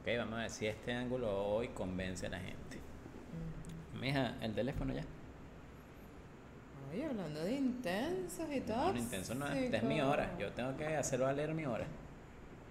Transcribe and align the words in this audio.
Ok, 0.00 0.08
vamos 0.16 0.34
a 0.34 0.42
ver 0.42 0.50
si 0.50 0.66
este 0.66 0.92
ángulo 0.92 1.46
hoy 1.46 1.68
convence 1.68 2.26
a 2.26 2.30
la 2.30 2.38
gente. 2.38 2.78
Mija, 4.00 4.34
el 4.40 4.54
teléfono 4.54 4.94
ya. 4.94 5.04
Oye, 6.90 7.04
hablando 7.04 7.44
de 7.44 7.52
intensos 7.52 8.46
y 8.50 8.60
todo. 8.60 8.76
No, 8.76 8.92
no, 8.92 8.98
intenso 8.98 9.34
no 9.34 9.46
es. 9.48 9.56
Esta 9.56 9.76
es 9.78 9.82
mi 9.82 10.00
hora. 10.00 10.30
Yo 10.38 10.52
tengo 10.52 10.76
que 10.76 10.86
hacer 10.96 11.20
valer 11.20 11.52
mi 11.52 11.66
hora. 11.66 11.86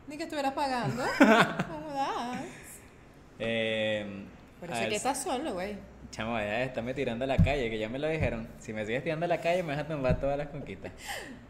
Ni 0.08 0.18
que 0.18 0.24
estuvieras 0.24 0.54
pagando. 0.54 1.04
¿Cómo 1.68 1.90
das? 1.94 2.46
Eh, 3.40 4.26
a 4.62 4.66
es 4.66 4.72
ver, 4.72 4.90
que 4.90 4.96
estás 4.96 5.22
solo, 5.22 5.54
güey. 5.54 5.78
Chamo, 6.12 6.38
ya 6.40 6.64
estarme 6.64 6.94
tirando 6.94 7.26
a 7.26 7.28
la 7.28 7.38
calle, 7.38 7.70
que 7.70 7.78
ya 7.78 7.90
me 7.90 8.00
lo 8.00 8.08
dijeron. 8.08 8.48
Si 8.60 8.74
me 8.74 8.86
sigues 8.86 9.04
tirando 9.04 9.26
a 9.26 9.28
la 9.28 9.40
calle, 9.40 9.62
me 9.62 9.76
vas 9.76 9.80
a 9.84 9.88
tumbar 9.88 10.20
todas 10.20 10.38
las 10.38 10.48
conquistas. 10.48 10.92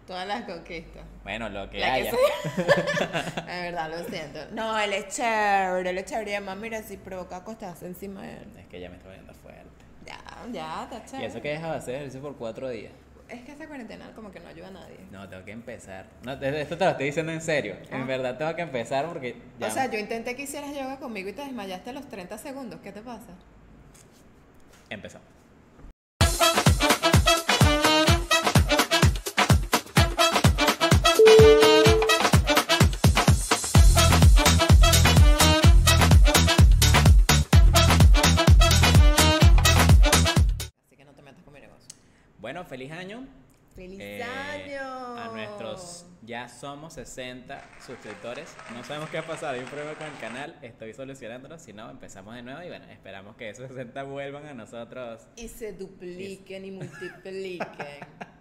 Todas 0.06 0.28
las 0.28 0.44
conquistas. 0.44 1.04
Bueno, 1.24 1.48
lo 1.50 1.70
que 1.70 1.80
La 1.80 1.88
que 1.88 1.92
haya. 1.92 2.12
sea. 2.12 3.26
Es 3.48 3.62
verdad, 3.62 3.90
lo 3.90 4.04
siento. 4.10 4.40
No, 4.52 4.78
él 4.80 4.94
es 4.94 5.08
chévere, 5.16 5.90
él 5.90 5.98
es 5.98 6.06
chévere. 6.06 6.32
Y 6.32 6.34
además, 6.36 6.58
mira, 6.58 6.82
si 6.82 6.98
provoca 6.98 7.38
acostarse 7.38 7.86
encima 7.86 8.24
de 8.24 8.34
él. 8.34 8.48
Es 8.58 8.66
que 8.68 8.80
ya 8.80 8.90
me 8.90 8.98
está 8.98 9.10
viendo 9.10 9.34
fuerte. 9.34 9.62
Ya, 10.06 10.20
ya, 10.52 10.84
está 10.84 10.98
Y 10.98 11.06
chévere. 11.12 11.28
eso 11.28 11.42
que 11.42 11.50
he 11.50 11.54
dejado 11.54 11.74
de 11.74 11.80
hacer 11.80 11.96
ejercicio 11.96 12.22
por 12.22 12.36
cuatro 12.38 12.70
días. 12.70 12.92
Es 13.30 13.42
que 13.42 13.52
esta 13.52 13.68
cuarentena 13.68 14.10
como 14.16 14.32
que 14.32 14.40
no 14.40 14.48
ayuda 14.48 14.70
a 14.70 14.72
nadie. 14.72 14.98
No, 15.12 15.28
tengo 15.28 15.44
que 15.44 15.52
empezar. 15.52 16.06
No, 16.24 16.32
esto 16.34 16.78
te 16.78 16.86
lo 16.86 16.92
estoy 16.92 17.06
diciendo 17.08 17.32
en 17.34 17.42
serio. 17.42 17.76
Ah. 17.92 17.98
En 17.98 18.08
verdad 18.08 18.38
tengo 18.38 18.56
que 18.56 18.62
empezar 18.62 19.06
porque 19.08 19.36
ya. 19.60 19.68
O 19.68 19.70
sea, 19.72 19.92
yo 19.92 20.00
intenté 20.00 20.36
que 20.38 20.44
hicieras 20.44 20.74
yoga 20.74 20.98
conmigo 20.98 21.28
y 21.30 21.34
te 21.34 21.42
desmayaste 21.42 21.90
a 21.90 21.94
los 21.94 22.08
30 22.08 22.38
segundos. 22.38 22.80
¿Qué 22.82 22.94
te 22.94 23.02
pasa? 23.02 23.34
Empezamos. 24.90 25.37
Ya 46.48 46.54
somos 46.54 46.94
60 46.94 47.62
suscriptores. 47.86 48.56
No 48.74 48.84
sabemos 48.84 49.10
qué 49.10 49.18
ha 49.18 49.26
pasado, 49.26 49.54
hay 49.54 49.60
un 49.60 49.66
problema 49.66 49.94
con 49.96 50.08
el 50.08 50.18
canal. 50.20 50.58
Estoy 50.62 50.94
solucionándolo. 50.94 51.60
Si 51.60 51.74
no, 51.74 51.90
empezamos 51.90 52.36
de 52.36 52.42
nuevo 52.42 52.62
y 52.64 52.68
bueno, 52.68 52.86
esperamos 52.86 53.36
que 53.36 53.50
esos 53.50 53.68
60 53.68 54.04
vuelvan 54.04 54.46
a 54.46 54.54
nosotros. 54.54 55.28
Y 55.36 55.48
se 55.48 55.74
dupliquen 55.74 56.66
y 56.66 56.72
multipliquen. 56.72 57.68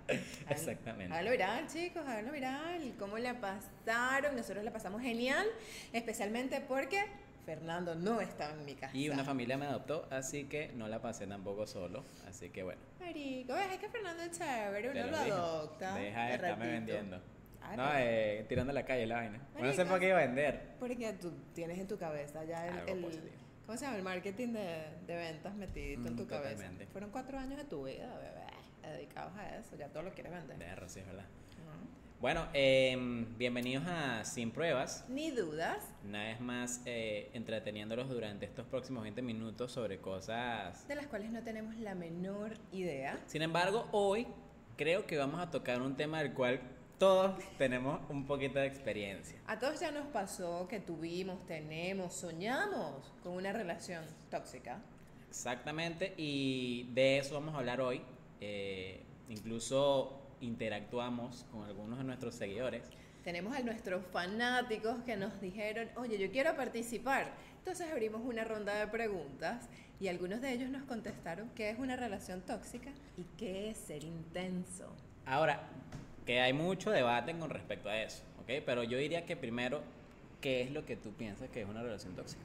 Exactamente. 0.48 1.12
Hágalo 1.12 1.30
viral, 1.32 1.66
chicos, 1.66 2.02
hágalo 2.06 2.32
viral. 2.32 2.94
¿Cómo 2.98 3.18
la 3.18 3.40
pasaron? 3.40 4.36
Nosotros 4.36 4.64
la 4.64 4.72
pasamos 4.72 5.02
genial, 5.02 5.46
especialmente 5.92 6.60
porque 6.60 7.04
Fernando 7.44 7.94
no 7.96 8.20
estaba 8.20 8.54
en 8.54 8.64
mi 8.64 8.74
casa. 8.74 8.96
Y 8.96 9.08
una 9.08 9.24
familia 9.24 9.56
me 9.56 9.66
adoptó, 9.66 10.06
así 10.10 10.44
que 10.44 10.72
no 10.74 10.86
la 10.86 11.02
pasé 11.02 11.26
tampoco 11.26 11.66
solo. 11.66 12.04
Así 12.28 12.50
que 12.50 12.62
bueno. 12.62 12.80
Marico, 13.00 13.56
es 13.56 13.78
que 13.78 13.88
Fernando 13.88 14.22
es 14.22 14.38
chévere, 14.38 14.90
uno 14.90 15.06
lo 15.06 15.10
lo 15.10 15.16
adopta. 15.16 15.94
Deja 15.96 16.26
de 16.26 16.34
estarme 16.34 16.66
vendiendo. 16.68 17.35
Ay, 17.70 17.76
No, 17.76 17.88
eh, 17.96 18.44
tirando 18.48 18.70
a 18.70 18.74
la 18.74 18.84
calle 18.84 19.06
la 19.06 19.16
vaina. 19.16 19.40
No 19.60 19.72
sé 19.72 19.84
por 19.84 19.98
qué 20.00 20.08
iba 20.08 20.18
a 20.18 20.26
vender. 20.26 20.74
Porque 20.78 21.12
tú 21.14 21.32
tienes 21.54 21.78
en 21.78 21.86
tu 21.86 21.98
cabeza 21.98 22.44
ya 22.44 22.66
el, 22.68 22.88
el-. 22.88 23.30
¿cómo 23.66 23.76
se 23.78 23.84
llama? 23.84 23.96
El 23.96 24.02
marketing 24.04 24.48
de, 24.52 24.84
de 25.06 25.16
ventas 25.16 25.54
metidito 25.54 26.06
en 26.08 26.14
Mm, 26.14 26.16
tu 26.16 26.26
cabeza. 26.26 26.70
Fueron 26.92 27.10
cuatro 27.10 27.38
años 27.38 27.56
de 27.58 27.64
tu 27.64 27.84
vida, 27.84 28.16
bebé, 28.18 28.96
dedicados 28.96 29.36
a 29.36 29.56
eso, 29.58 29.76
ya 29.76 29.88
todo 29.88 30.04
lo 30.04 30.12
quieres 30.12 30.32
vender. 30.32 30.58
De 30.58 30.88
sí, 30.88 31.00
es 31.00 31.06
verdad. 31.06 31.24
Bueno, 32.18 32.46
em, 32.54 33.36
bienvenidos 33.36 33.84
a 33.86 34.24
Sin 34.24 34.50
Pruebas. 34.50 35.04
Ni 35.08 35.30
dudas. 35.32 35.78
Una 36.02 36.24
vez 36.24 36.40
más 36.40 36.80
eh, 36.86 37.28
entreteniéndolos 37.34 38.08
durante 38.08 38.46
estos 38.46 38.66
próximos 38.66 39.02
20 39.02 39.20
minutos 39.20 39.70
sobre 39.72 39.98
cosas. 39.98 40.88
de 40.88 40.94
las 40.94 41.08
cuales 41.08 41.30
no 41.30 41.42
tenemos 41.42 41.76
la 41.76 41.94
menor 41.94 42.54
idea. 42.72 43.18
Sin 43.26 43.42
embargo, 43.42 43.86
hoy 43.92 44.26
creo 44.78 45.06
que 45.06 45.18
vamos 45.18 45.40
a 45.40 45.50
tocar 45.50 45.82
un 45.82 45.94
tema 45.94 46.22
del 46.22 46.32
cual 46.32 46.60
todos 46.98 47.38
tenemos 47.58 48.00
un 48.08 48.26
poquito 48.26 48.58
de 48.58 48.66
experiencia. 48.66 49.38
A 49.46 49.58
todos 49.58 49.80
ya 49.80 49.90
nos 49.90 50.06
pasó 50.06 50.66
que 50.68 50.80
tuvimos, 50.80 51.46
tenemos, 51.46 52.14
soñamos 52.14 53.12
con 53.22 53.34
una 53.34 53.52
relación 53.52 54.04
tóxica. 54.30 54.80
Exactamente, 55.28 56.14
y 56.16 56.88
de 56.94 57.18
eso 57.18 57.34
vamos 57.34 57.54
a 57.54 57.58
hablar 57.58 57.80
hoy. 57.80 58.00
Eh, 58.40 59.02
incluso 59.28 60.22
interactuamos 60.40 61.44
con 61.52 61.64
algunos 61.64 61.98
de 61.98 62.04
nuestros 62.04 62.34
seguidores. 62.34 62.84
Tenemos 63.24 63.54
a 63.56 63.60
nuestros 63.60 64.06
fanáticos 64.12 65.02
que 65.04 65.16
nos 65.16 65.40
dijeron, 65.40 65.88
oye, 65.96 66.16
yo 66.16 66.30
quiero 66.30 66.54
participar. 66.56 67.32
Entonces 67.58 67.90
abrimos 67.90 68.22
una 68.24 68.44
ronda 68.44 68.74
de 68.74 68.86
preguntas 68.86 69.68
y 69.98 70.08
algunos 70.08 70.40
de 70.40 70.52
ellos 70.52 70.70
nos 70.70 70.84
contestaron 70.84 71.50
qué 71.56 71.70
es 71.70 71.78
una 71.78 71.96
relación 71.96 72.40
tóxica 72.42 72.90
y 73.16 73.24
qué 73.36 73.70
es 73.70 73.78
ser 73.78 74.04
intenso. 74.04 74.94
Ahora, 75.24 75.68
que 76.26 76.40
hay 76.40 76.52
mucho 76.52 76.90
debate 76.90 77.38
con 77.38 77.48
respecto 77.48 77.88
a 77.88 78.02
eso, 78.02 78.24
¿ok? 78.40 78.62
Pero 78.66 78.82
yo 78.82 78.98
diría 78.98 79.24
que 79.24 79.36
primero, 79.36 79.82
¿qué 80.40 80.60
es 80.60 80.72
lo 80.72 80.84
que 80.84 80.96
tú 80.96 81.12
piensas 81.12 81.48
que 81.48 81.62
es 81.62 81.68
una 81.68 81.82
relación 81.82 82.14
tóxica? 82.14 82.44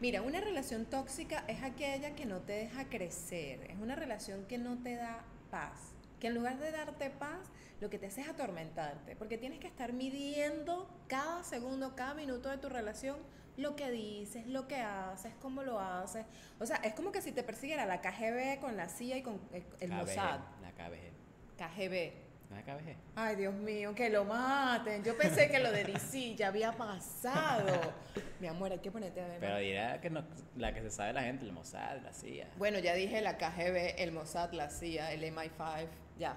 Mira, 0.00 0.22
una 0.22 0.40
relación 0.40 0.86
tóxica 0.86 1.44
es 1.46 1.62
aquella 1.62 2.16
que 2.16 2.24
no 2.24 2.38
te 2.40 2.54
deja 2.54 2.86
crecer, 2.86 3.70
es 3.70 3.78
una 3.78 3.94
relación 3.94 4.46
que 4.46 4.58
no 4.58 4.82
te 4.82 4.96
da 4.96 5.24
paz, 5.50 5.92
que 6.18 6.28
en 6.28 6.34
lugar 6.34 6.58
de 6.58 6.72
darte 6.72 7.10
paz, 7.10 7.52
lo 7.80 7.90
que 7.90 7.98
te 7.98 8.06
hace 8.06 8.22
es 8.22 8.28
atormentarte, 8.28 9.14
porque 9.14 9.38
tienes 9.38 9.60
que 9.60 9.66
estar 9.66 9.92
midiendo 9.92 10.88
cada 11.06 11.44
segundo, 11.44 11.94
cada 11.94 12.14
minuto 12.14 12.48
de 12.48 12.58
tu 12.58 12.68
relación 12.68 13.16
lo 13.56 13.76
que 13.76 13.90
dices, 13.90 14.46
lo 14.46 14.66
que 14.66 14.76
haces, 14.76 15.34
cómo 15.40 15.62
lo 15.62 15.78
haces. 15.78 16.24
O 16.58 16.64
sea, 16.64 16.76
es 16.76 16.94
como 16.94 17.12
que 17.12 17.20
si 17.20 17.32
te 17.32 17.42
persiguiera 17.42 17.84
la 17.84 18.00
KGB 18.00 18.60
con 18.60 18.76
la 18.76 18.88
CIA 18.88 19.18
y 19.18 19.22
con 19.22 19.40
el, 19.52 19.64
el 19.80 19.90
KBG, 19.90 19.96
Mossad. 19.96 20.40
La 20.62 20.72
KBG. 20.72 21.12
KGB. 21.58 22.21
¿No 22.52 22.58
es 22.58 22.64
KBG? 22.64 22.96
Ay, 23.16 23.36
Dios 23.36 23.54
mío, 23.54 23.94
que 23.94 24.10
lo 24.10 24.24
maten. 24.24 25.02
Yo 25.02 25.16
pensé 25.16 25.48
que 25.50 25.58
lo 25.58 25.72
de 25.72 25.84
DC 25.84 26.34
ya 26.34 26.48
había 26.48 26.72
pasado. 26.72 27.94
Mi 28.40 28.46
amor, 28.46 28.72
hay 28.72 28.78
que 28.80 28.90
ponerte 28.90 29.22
a 29.22 29.26
ver. 29.26 29.40
Pero 29.40 29.56
dirá 29.56 30.00
que 30.02 30.10
no, 30.10 30.22
la 30.56 30.74
que 30.74 30.82
se 30.82 30.90
sabe 30.90 31.14
la 31.14 31.22
gente, 31.22 31.46
el 31.46 31.52
Mossad, 31.52 32.02
la 32.02 32.12
CIA. 32.12 32.48
Bueno, 32.58 32.78
ya 32.78 32.94
dije 32.94 33.22
la 33.22 33.38
KGB, 33.38 33.94
el 33.96 34.12
Mossad, 34.12 34.52
la 34.52 34.68
CIA, 34.68 35.12
el 35.12 35.22
MI5, 35.34 35.86
ya. 36.18 36.36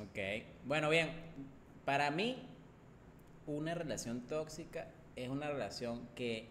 Ok. 0.00 0.18
Bueno, 0.64 0.88
bien. 0.88 1.10
Para 1.84 2.12
mí, 2.12 2.46
una 3.46 3.74
relación 3.74 4.20
tóxica 4.28 4.86
es 5.16 5.28
una 5.28 5.48
relación 5.48 6.08
que 6.14 6.48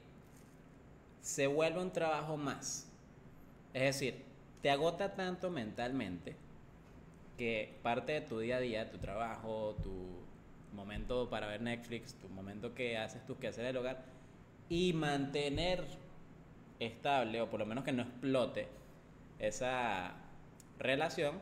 se 1.22 1.48
vuelve 1.48 1.82
un 1.82 1.94
trabajo 1.94 2.36
más. 2.36 2.92
Es 3.74 3.84
decir, 3.84 4.26
te 4.62 4.70
agota 4.70 5.16
tanto 5.16 5.50
mentalmente 5.50 6.36
que 7.40 7.80
parte 7.82 8.12
de 8.12 8.22
tu 8.22 8.38
día 8.40 8.58
a 8.58 8.60
día, 8.60 8.92
tu 8.92 8.98
trabajo, 8.98 9.78
tu 9.82 10.26
momento 10.74 11.30
para 11.30 11.48
ver 11.48 11.62
Netflix, 11.62 12.14
tu 12.16 12.28
momento 12.28 12.76
que 12.76 12.98
haces 12.98 13.26
tus 13.26 13.38
quehaceres 13.38 13.70
del 13.70 13.78
hogar 13.78 14.04
y 14.68 14.92
mantener 14.92 15.86
estable 16.82 17.40
o 17.40 17.50
por 17.50 17.62
lo 17.62 17.66
menos 17.66 17.86
que 17.86 17.94
no 17.94 18.04
explote 18.04 18.68
esa 19.40 20.16
relación 20.80 21.40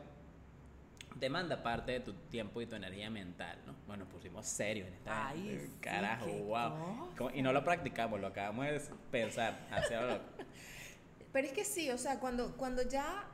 demanda 1.16 1.64
parte 1.64 1.90
de 1.90 2.00
tu 2.00 2.12
tiempo 2.12 2.62
y 2.62 2.66
tu 2.66 2.76
energía 2.76 3.10
mental, 3.10 3.58
¿no? 3.66 3.74
Bueno, 3.88 4.04
pusimos 4.04 4.46
serio 4.46 4.86
en 4.86 4.94
esta 4.94 5.30
Ay, 5.30 5.58
sí, 5.60 5.72
carajo, 5.80 6.26
wow. 6.26 7.10
cosa. 7.16 7.36
Y 7.36 7.42
no 7.42 7.52
lo 7.52 7.64
practicamos, 7.64 8.20
lo 8.20 8.28
acabamos 8.28 8.66
de 8.66 8.80
pensar, 9.10 9.66
hacia. 9.72 10.20
Pero 11.32 11.48
es 11.48 11.52
que 11.52 11.64
sí, 11.64 11.90
o 11.90 11.98
sea, 11.98 12.20
cuando, 12.20 12.56
cuando 12.56 12.82
ya 12.82 13.26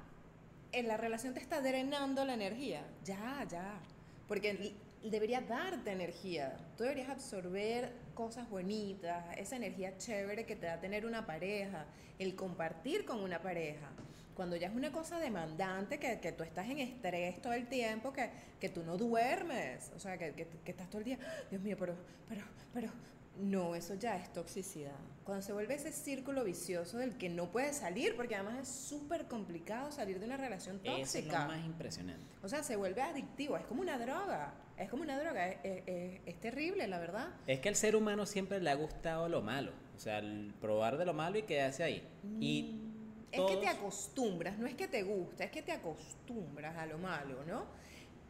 en 0.74 0.88
la 0.88 0.96
relación 0.96 1.34
te 1.34 1.40
está 1.40 1.60
drenando 1.60 2.24
la 2.24 2.34
energía, 2.34 2.84
ya, 3.04 3.46
ya. 3.48 3.80
Porque 4.26 4.74
debería 5.02 5.40
darte 5.40 5.92
energía. 5.92 6.56
Tú 6.76 6.84
deberías 6.84 7.10
absorber 7.10 7.92
cosas 8.14 8.48
bonitas, 8.48 9.24
esa 9.36 9.56
energía 9.56 9.96
chévere 9.96 10.46
que 10.46 10.56
te 10.56 10.66
da 10.66 10.80
tener 10.80 11.06
una 11.06 11.26
pareja, 11.26 11.86
el 12.18 12.34
compartir 12.34 13.04
con 13.04 13.20
una 13.20 13.40
pareja. 13.40 13.90
Cuando 14.34 14.56
ya 14.56 14.68
es 14.68 14.74
una 14.74 14.90
cosa 14.90 15.18
demandante, 15.20 15.98
que, 15.98 16.18
que 16.18 16.32
tú 16.32 16.42
estás 16.42 16.68
en 16.68 16.78
estrés 16.78 17.40
todo 17.40 17.52
el 17.52 17.68
tiempo, 17.68 18.12
que, 18.12 18.30
que 18.58 18.68
tú 18.68 18.82
no 18.82 18.96
duermes, 18.96 19.92
o 19.94 20.00
sea, 20.00 20.18
que, 20.18 20.32
que, 20.32 20.48
que 20.48 20.70
estás 20.72 20.88
todo 20.88 20.98
el 20.98 21.04
día, 21.04 21.18
Dios 21.50 21.62
mío, 21.62 21.76
pero, 21.78 21.94
pero, 22.28 22.42
pero, 22.72 22.90
no, 23.38 23.74
eso 23.74 23.94
ya 23.94 24.16
es 24.16 24.32
toxicidad. 24.32 24.94
Cuando 25.24 25.42
se 25.42 25.52
vuelve 25.52 25.74
ese 25.74 25.90
círculo 25.92 26.44
vicioso 26.44 26.98
del 26.98 27.16
que 27.16 27.28
no 27.28 27.50
puedes 27.50 27.76
salir, 27.78 28.14
porque 28.16 28.34
además 28.36 28.58
es 28.60 28.68
súper 28.68 29.26
complicado 29.26 29.90
salir 29.90 30.20
de 30.20 30.26
una 30.26 30.36
relación 30.36 30.80
Eso 30.84 30.92
es 30.96 31.14
lo 31.26 31.32
tóxica. 31.32 31.46
más 31.46 31.64
impresionante. 31.64 32.24
O 32.42 32.48
sea, 32.48 32.62
se 32.62 32.76
vuelve 32.76 33.02
adictivo, 33.02 33.56
es 33.56 33.64
como 33.66 33.80
una 33.80 33.98
droga, 33.98 34.54
es 34.76 34.88
como 34.90 35.02
una 35.02 35.18
droga, 35.18 35.48
es, 35.48 35.58
es- 35.64 35.82
es- 35.86 36.20
es 36.26 36.40
terrible, 36.40 36.86
la 36.86 36.98
verdad. 36.98 37.28
Es 37.46 37.60
que 37.60 37.68
al 37.70 37.76
ser 37.76 37.96
humano 37.96 38.26
siempre 38.26 38.60
le 38.60 38.70
ha 38.70 38.74
gustado 38.74 39.28
lo 39.28 39.40
malo, 39.42 39.72
o 39.96 39.98
sea, 39.98 40.18
el 40.18 40.52
probar 40.60 40.96
de 40.98 41.04
lo 41.06 41.14
malo 41.14 41.38
y 41.38 41.42
quedarse 41.42 41.82
ahí. 41.82 42.06
Y 42.40 42.62
Mm, 42.74 42.94
Es 43.32 43.40
que 43.40 43.56
te 43.56 43.62
todos- 43.62 43.66
acostumbras, 43.78 44.58
no 44.58 44.66
es 44.68 44.74
que 44.74 44.86
te 44.86 45.02
gusta, 45.02 45.42
es 45.44 45.50
que 45.50 45.62
te 45.62 45.72
acostumbras 45.72 46.76
a 46.76 46.86
lo 46.86 46.98
malo, 46.98 47.44
¿no? 47.46 47.64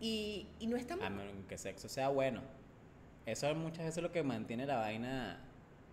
Y, 0.01 0.47
y 0.61 0.67
no 0.67 0.77
estamos... 0.77 1.05
A 1.05 1.11
menos 1.11 1.45
que 1.47 1.59
sexo 1.59 1.89
sea 1.89 2.09
bueno. 2.09 2.41
Eso 3.27 3.55
muchas 3.55 3.79
veces 3.85 3.97
es 3.99 4.03
lo 4.03 4.13
que 4.13 4.23
mantiene 4.23 4.67
la 4.67 4.77
vaina 4.77 5.41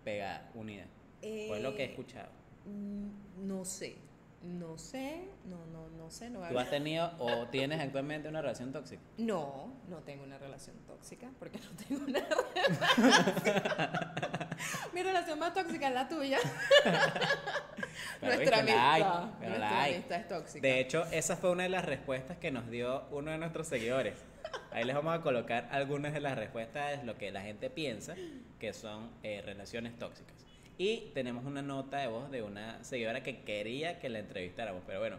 pegada, 0.04 0.50
unida. 0.54 0.84
Fue 1.20 1.60
lo 1.60 1.74
que 1.74 1.84
he 1.84 1.86
escuchado. 1.86 2.28
Mm, 2.66 3.46
No 3.48 3.64
sé. 3.64 3.96
No 4.42 4.76
sé, 4.76 5.28
no, 5.44 5.64
no, 5.66 5.88
no 5.90 6.10
sé, 6.10 6.28
no 6.28 6.40
¿Tú 6.48 6.58
has 6.58 6.68
tenido 6.68 7.12
o 7.20 7.46
tienes 7.52 7.78
actualmente 7.80 8.28
una 8.28 8.42
relación 8.42 8.72
tóxica? 8.72 9.00
No, 9.16 9.72
no 9.88 9.98
tengo 9.98 10.24
una 10.24 10.36
relación 10.36 10.74
tóxica, 10.84 11.30
porque 11.38 11.60
no 11.60 11.70
tengo 11.76 12.04
una 12.06 12.18
relación. 12.96 13.34
Mi 14.92 15.02
relación 15.04 15.38
más 15.38 15.54
tóxica 15.54 15.86
es 15.86 15.94
la 15.94 16.08
tuya. 16.08 16.38
Pero 16.82 16.98
nuestra 18.34 18.62
viste, 18.62 18.74
la 18.74 18.92
hay, 18.92 19.02
amistad, 19.02 19.30
pero 19.38 19.50
nuestra 19.50 19.70
la 19.70 19.80
hay. 19.82 19.94
amistad 19.94 20.18
es 20.20 20.28
tóxica. 20.28 20.66
De 20.66 20.80
hecho, 20.80 21.04
esa 21.12 21.36
fue 21.36 21.50
una 21.52 21.62
de 21.62 21.68
las 21.68 21.84
respuestas 21.84 22.36
que 22.38 22.50
nos 22.50 22.68
dio 22.68 23.04
uno 23.12 23.30
de 23.30 23.38
nuestros 23.38 23.68
seguidores. 23.68 24.14
Ahí 24.70 24.84
les 24.84 24.94
vamos 24.94 25.14
a 25.14 25.20
colocar 25.20 25.68
algunas 25.70 26.12
de 26.12 26.20
las 26.20 26.36
respuestas 26.36 27.00
de 27.00 27.06
lo 27.06 27.16
que 27.18 27.30
la 27.30 27.42
gente 27.42 27.70
piensa 27.70 28.14
que 28.58 28.72
son 28.72 29.10
eh, 29.22 29.42
relaciones 29.44 29.98
tóxicas. 29.98 30.34
Y 30.78 31.10
tenemos 31.14 31.44
una 31.44 31.62
nota 31.62 31.98
de 31.98 32.06
voz 32.06 32.30
de 32.30 32.42
una 32.42 32.82
seguidora 32.82 33.22
que 33.22 33.42
quería 33.42 33.98
que 33.98 34.08
la 34.08 34.18
entrevistáramos, 34.18 34.82
pero 34.86 35.00
bueno, 35.00 35.16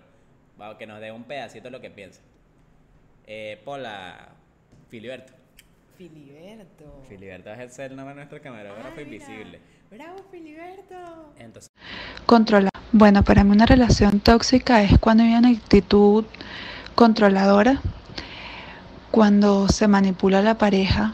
vamos, 0.58 0.78
que 0.78 0.88
nos 0.88 1.00
dé 1.00 1.12
un 1.12 1.24
pedacito 1.24 1.66
de 1.66 1.72
lo 1.72 1.82
que 1.82 1.92
piensa. 1.92 2.22
Eh, 3.28 3.62
Pola 3.64 4.30
Filiberto. 4.90 5.34
Filiberto. 5.98 7.04
Filiberto 7.08 7.52
es 7.54 7.80
el 7.80 7.96
nombre 7.96 8.14
de 8.14 8.16
nuestro 8.16 8.42
camarógrafo 8.42 8.96
Ay, 8.98 9.04
invisible. 9.04 9.60
Bravo, 9.92 10.18
Filiberto. 10.32 11.34
Entonces, 11.38 11.70
Controla. 12.26 12.70
Bueno, 12.92 13.24
para 13.24 13.44
mí 13.44 13.52
una 13.52 13.66
relación 13.66 14.20
tóxica 14.20 14.82
es 14.84 14.98
cuando 15.00 15.24
hay 15.24 15.34
una 15.34 15.50
actitud 15.50 16.26
controladora, 16.96 17.82
cuando 19.14 19.68
se 19.68 19.88
manipula 19.88 20.42
la 20.42 20.58
pareja 20.58 21.14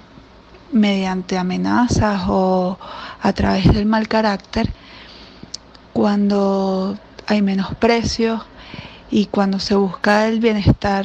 mediante 0.71 1.37
amenazas 1.37 2.21
o 2.29 2.77
a 3.21 3.33
través 3.33 3.73
del 3.73 3.85
mal 3.85 4.07
carácter, 4.07 4.71
cuando 5.91 6.97
hay 7.27 7.41
menosprecio 7.41 8.45
y 9.11 9.25
cuando 9.25 9.59
se 9.59 9.75
busca 9.75 10.27
el 10.29 10.39
bienestar 10.39 11.03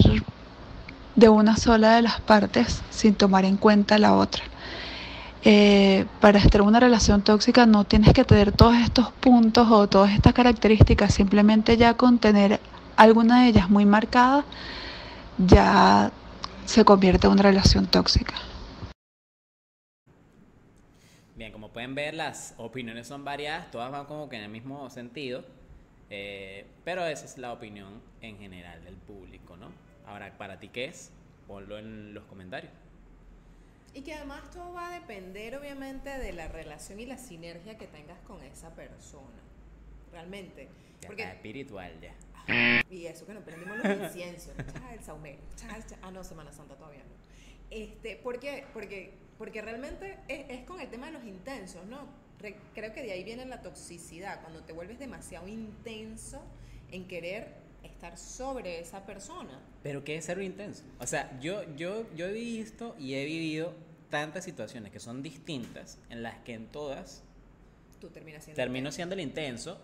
de 1.16 1.28
una 1.28 1.56
sola 1.56 1.96
de 1.96 2.02
las 2.02 2.20
partes 2.20 2.80
sin 2.90 3.16
tomar 3.16 3.44
en 3.44 3.56
cuenta 3.56 3.98
la 3.98 4.14
otra. 4.14 4.44
Eh, 5.42 6.06
para 6.20 6.38
estar 6.38 6.60
en 6.60 6.68
una 6.68 6.78
relación 6.78 7.22
tóxica 7.22 7.66
no 7.66 7.82
tienes 7.82 8.12
que 8.12 8.22
tener 8.22 8.52
todos 8.52 8.76
estos 8.76 9.10
puntos 9.10 9.66
o 9.68 9.88
todas 9.88 10.12
estas 10.12 10.32
características, 10.32 11.12
simplemente 11.12 11.76
ya 11.76 11.94
con 11.94 12.20
tener 12.20 12.60
alguna 12.94 13.42
de 13.42 13.48
ellas 13.48 13.68
muy 13.68 13.84
marcada, 13.84 14.44
ya 15.38 16.12
se 16.66 16.84
convierte 16.84 17.26
en 17.26 17.32
una 17.32 17.42
relación 17.42 17.86
tóxica. 17.86 18.34
Bien, 21.36 21.52
como 21.52 21.70
pueden 21.70 21.94
ver, 21.94 22.14
las 22.14 22.54
opiniones 22.58 23.08
son 23.08 23.24
variadas, 23.24 23.70
todas 23.70 23.90
van 23.90 24.06
como 24.06 24.28
que 24.28 24.36
en 24.36 24.44
el 24.44 24.50
mismo 24.50 24.88
sentido, 24.90 25.44
eh, 26.10 26.66
pero 26.84 27.04
esa 27.06 27.24
es 27.24 27.38
la 27.38 27.52
opinión 27.52 28.00
en 28.20 28.38
general 28.38 28.84
del 28.84 28.94
público, 28.96 29.56
¿no? 29.56 29.72
Ahora, 30.06 30.36
¿para 30.38 30.60
ti 30.60 30.68
qué 30.68 30.84
es? 30.86 31.10
Ponlo 31.48 31.78
en 31.78 32.14
los 32.14 32.24
comentarios. 32.24 32.72
Y 33.94 34.02
que 34.02 34.14
además 34.14 34.50
todo 34.50 34.72
va 34.72 34.88
a 34.88 35.00
depender 35.00 35.56
obviamente 35.56 36.10
de 36.18 36.32
la 36.32 36.48
relación 36.48 37.00
y 37.00 37.06
la 37.06 37.18
sinergia 37.18 37.78
que 37.78 37.86
tengas 37.86 38.18
con 38.20 38.42
esa 38.42 38.74
persona. 38.74 39.42
Realmente. 40.12 40.68
Ya 41.00 41.08
Porque, 41.08 41.22
está 41.22 41.34
espiritual 41.34 41.92
ya. 42.00 42.12
Y 42.90 43.06
eso 43.06 43.26
que 43.26 43.34
no 43.34 43.40
prendimos 43.40 43.78
los 43.78 44.02
inciensos, 44.04 44.52
el 44.58 44.66
chá. 45.56 45.78
ah 46.02 46.10
no, 46.10 46.22
Semana 46.24 46.52
Santa 46.52 46.76
todavía 46.76 47.00
no. 47.00 47.14
Este, 47.70 48.16
¿Por 48.16 48.38
qué? 48.38 48.64
Porque, 48.72 49.12
porque 49.38 49.62
realmente 49.62 50.18
es, 50.28 50.50
es 50.50 50.64
con 50.64 50.80
el 50.80 50.88
tema 50.88 51.06
de 51.06 51.12
los 51.12 51.24
intensos, 51.24 51.84
¿no? 51.86 52.06
Re- 52.38 52.56
creo 52.74 52.92
que 52.92 53.02
de 53.02 53.12
ahí 53.12 53.24
viene 53.24 53.46
la 53.46 53.62
toxicidad, 53.62 54.40
cuando 54.42 54.62
te 54.62 54.72
vuelves 54.72 54.98
demasiado 54.98 55.48
intenso 55.48 56.42
en 56.90 57.08
querer 57.08 57.48
estar 57.82 58.18
sobre 58.18 58.80
esa 58.80 59.04
persona. 59.06 59.60
Pero 59.82 60.04
¿qué 60.04 60.16
es 60.16 60.24
ser 60.26 60.40
intenso? 60.42 60.84
O 61.00 61.06
sea, 61.06 61.38
yo, 61.40 61.62
yo, 61.76 62.06
yo 62.14 62.26
he 62.26 62.32
visto 62.32 62.94
y 62.98 63.14
he 63.14 63.24
vivido 63.24 63.74
tantas 64.10 64.44
situaciones 64.44 64.92
que 64.92 65.00
son 65.00 65.22
distintas, 65.22 65.98
en 66.10 66.22
las 66.22 66.38
que 66.40 66.52
en 66.54 66.66
todas 66.66 67.22
Tú 68.00 68.10
terminas 68.10 68.44
siendo 68.44 68.56
termino 68.56 68.92
siendo 68.92 69.14
el 69.14 69.20
intenso 69.22 69.78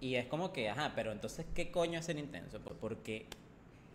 y 0.00 0.14
es 0.16 0.26
como 0.26 0.52
que, 0.52 0.68
ajá, 0.68 0.92
pero 0.94 1.12
entonces, 1.12 1.46
¿qué 1.54 1.70
coño 1.70 1.98
es 1.98 2.04
ser 2.06 2.18
intenso? 2.18 2.60
Por- 2.60 2.76
Porque 2.76 3.26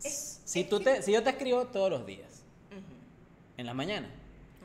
Es- 0.03 0.41
si, 0.45 0.61
es 0.61 0.69
tú 0.69 0.79
que- 0.79 0.85
te, 0.85 1.01
si 1.01 1.11
yo 1.11 1.23
te 1.23 1.29
escribo 1.31 1.67
todos 1.67 1.89
los 1.89 2.05
días, 2.05 2.43
en 3.57 3.65
la 3.65 3.73
mañana, 3.73 4.07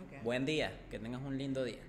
ok. 0.05 0.23
buen 0.23 0.47
día, 0.47 0.73
que 0.91 0.99
tengas 0.99 1.21
un 1.23 1.37
lindo 1.37 1.65
día, 1.65 1.83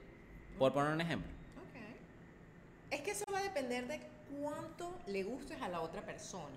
por 0.57 0.73
poner 0.73 0.91
un 0.93 1.01
ejemplo. 1.01 1.29
Ok. 1.57 2.91
Es 2.91 3.01
que 3.01 3.11
eso 3.11 3.23
va 3.31 3.39
a 3.39 3.43
depender 3.43 3.87
de 3.87 3.99
cuánto 4.41 4.97
le 5.07 5.23
gustes 5.23 5.61
a 5.61 5.69
la 5.69 5.81
otra 5.81 6.01
persona. 6.03 6.55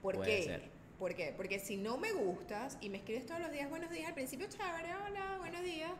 ¿Por 0.00 0.16
Puede 0.16 0.38
qué? 0.38 0.42
ser. 0.44 0.62
¿Por 0.98 1.14
qué? 1.14 1.34
Porque 1.36 1.58
si 1.58 1.76
no 1.76 1.98
me 1.98 2.12
gustas 2.12 2.78
y 2.80 2.88
me 2.88 2.98
escribes 2.98 3.26
todos 3.26 3.40
los 3.40 3.50
días 3.50 3.68
buenos 3.68 3.90
días, 3.90 4.08
al 4.08 4.14
principio 4.14 4.46
chévere, 4.48 4.94
hola, 5.06 5.36
buenos 5.38 5.62
días. 5.62 5.90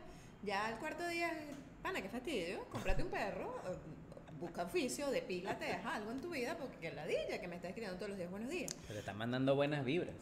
Ya 0.43 0.65
al 0.67 0.79
cuarto 0.79 1.05
día, 1.07 1.31
pana, 1.83 2.01
qué 2.01 2.09
fastidio, 2.09 2.65
cómprate 2.71 3.03
un 3.03 3.09
perro, 3.09 3.59
busca 4.39 4.63
oficio, 4.63 5.09
depílate, 5.11 5.71
haz 5.71 5.85
algo 5.85 6.11
en 6.11 6.21
tu 6.21 6.29
vida, 6.31 6.57
porque 6.57 6.77
qué 6.77 6.91
ladilla 6.93 7.39
que 7.39 7.47
me 7.47 7.55
estás 7.55 7.69
escribiendo 7.69 7.97
todos 7.97 8.09
los 8.09 8.17
días 8.17 8.29
buenos 8.31 8.49
días. 8.49 8.71
Pero 8.81 8.93
te 8.93 8.99
están 8.99 9.17
mandando 9.17 9.55
buenas 9.55 9.83
vibras. 9.85 10.15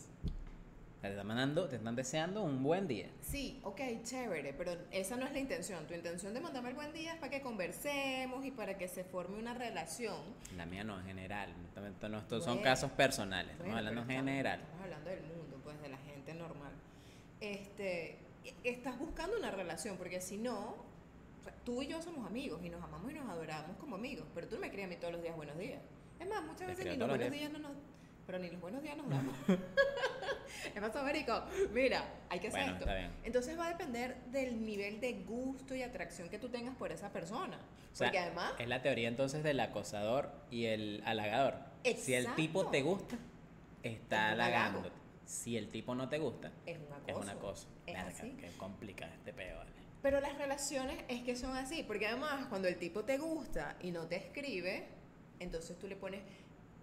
Te 1.01 1.10
están 1.10 1.27
mandando, 1.27 1.68
te 1.68 1.75
están 1.75 1.98
deseando 1.98 2.44
un 2.44 2.63
buen 2.63 2.88
día. 2.88 3.10
Sí, 3.21 3.60
ok, 3.63 3.81
chévere, 4.04 4.54
pero 4.54 4.77
esa 4.92 5.18
no 5.18 5.25
es 5.25 5.33
la 5.33 5.39
intención. 5.39 5.86
Tu 5.86 5.94
intención 5.95 6.33
de 6.33 6.39
mandarme 6.39 6.69
el 6.69 6.75
buen 6.75 6.94
día 6.94 7.13
es 7.13 7.19
para 7.19 7.30
que 7.30 7.42
conversemos 7.42 8.45
y 8.45 8.51
para 8.51 8.77
que 8.77 8.88
se 8.88 9.04
forme 9.04 9.38
una 9.38 9.54
relación. 9.54 10.16
La 10.56 10.66
mía 10.66 10.86
no, 10.86 10.98
en 11.00 11.06
general. 11.06 11.50
No, 11.75 11.86
esto 11.86 12.07
no- 12.07 12.19
estos 12.19 12.45
son 12.45 12.59
casos 12.59 12.89
personales. 12.92 13.51
Estamos 13.51 13.74
Bueno, 13.74 13.77
hablando 13.89 14.01
en 14.04 14.09
estamos- 14.12 14.30
general. 14.30 14.59
Estamos 14.62 14.81
hablando 14.83 15.09
del 15.09 15.21
mundo, 15.24 15.59
pues 15.62 15.81
de 15.81 15.89
la 15.89 15.98
gente 15.98 16.33
normal. 16.36 16.71
Este, 17.42 18.18
estás 18.63 18.98
buscando 18.98 19.38
una 19.38 19.51
relación, 19.51 19.98
porque 19.98 20.21
si 20.21 20.38
no, 20.38 20.77
o 21.44 21.45
sea, 21.45 21.54
tú 21.66 21.81
y 21.81 21.88
yo 21.88 22.01
somos 22.01 22.25
amigos 22.25 22.62
y 22.63 22.69
nos 22.69 22.81
amamos 22.81 23.12
y 23.12 23.16
nos 23.16 23.30
adoramos 23.30 23.75
como 23.78 23.98
amigos, 23.98 24.25
pero 24.34 24.48
tú 24.48 24.56
no 24.56 24.62
me 24.62 24.68
escribes 24.68 24.86
a 24.86 24.90
mí 24.92 24.95
todos 24.95 25.12
los 25.13 25.22
días 25.22 25.36
buenos 25.36 25.57
días. 25.57 25.81
Es 26.18 26.30
más, 26.30 26.42
muchas 26.42 26.68
veces 26.68 26.86
ni 26.86 26.95
los 26.95 27.10
buenos 27.10 27.31
días 27.31 27.51
no 27.51 27.60
nos... 27.60 27.72
Pero 28.25 28.40
ni 28.40 28.50
los 28.50 28.62
buenos 28.62 28.81
días 28.81 28.95
nos 28.95 29.10
damos. 29.10 29.36
¿Qué 30.74 30.80
pasó, 30.80 31.00
Américo? 31.00 31.44
Mira, 31.74 32.06
hay 32.30 32.40
que 32.40 32.48
hacer 32.48 32.62
Bueno, 32.62 32.74
esto. 32.78 32.86
está 32.86 32.95
bien. 32.98 33.12
Entonces 33.25 33.60
va 33.60 33.66
a 33.68 33.69
depender 33.72 34.16
del 34.31 34.63
nivel 34.66 35.01
de 35.01 35.12
gusto 35.24 35.75
y 35.75 35.81
atracción 35.81 36.30
que 36.30 36.40
tú 36.40 36.48
tengas 36.48 36.74
por 36.78 36.94
esa 36.94 37.12
persona. 37.12 37.57
O 37.92 37.95
sea, 37.95 38.07
Porque 38.07 38.19
además... 38.19 38.54
es 38.60 38.68
la 38.69 38.81
teoría 38.81 39.10
entonces 39.10 39.44
del 39.44 39.60
acosador 39.60 40.31
y 40.50 40.66
el 40.68 41.04
halagador. 41.06 41.56
Si 41.97 42.14
el 42.14 42.33
tipo 42.35 42.59
Exacto. 42.62 42.71
te 42.71 42.81
gusta, 42.81 43.18
está 43.83 44.28
Es 44.28 44.33
halagándote. 44.33 44.92
Si 45.26 45.57
el 45.57 45.68
tipo 45.68 45.94
no 45.94 46.07
te 46.07 46.19
gusta, 46.19 46.54
Es 46.66 46.78
un 46.78 46.94
acoso. 46.94 47.07
es 47.07 47.16
un 47.18 47.30
acoso. 47.30 47.68
Es 47.85 47.94
Verga, 47.95 48.09
así. 48.09 48.31
Qué 48.40 48.50
complicado 48.57 49.12
este 49.14 49.33
peo, 49.33 49.57
vale. 49.57 49.71
Pero 50.04 50.19
las 50.19 50.38
relaciones 50.38 50.98
es 51.07 51.24
que 51.24 51.36
son 51.36 51.56
así, 51.56 51.81
porque 51.83 52.06
además 52.07 52.45
cuando 52.50 52.68
el 52.68 52.78
tipo 52.78 53.04
te 53.06 53.18
gusta 53.18 53.78
y 53.81 53.90
no 53.92 54.06
te 54.06 54.18
escribe, 54.18 54.83
entonces 55.40 55.80
tú 55.80 55.88
le 55.88 55.95
pones, 55.95 56.22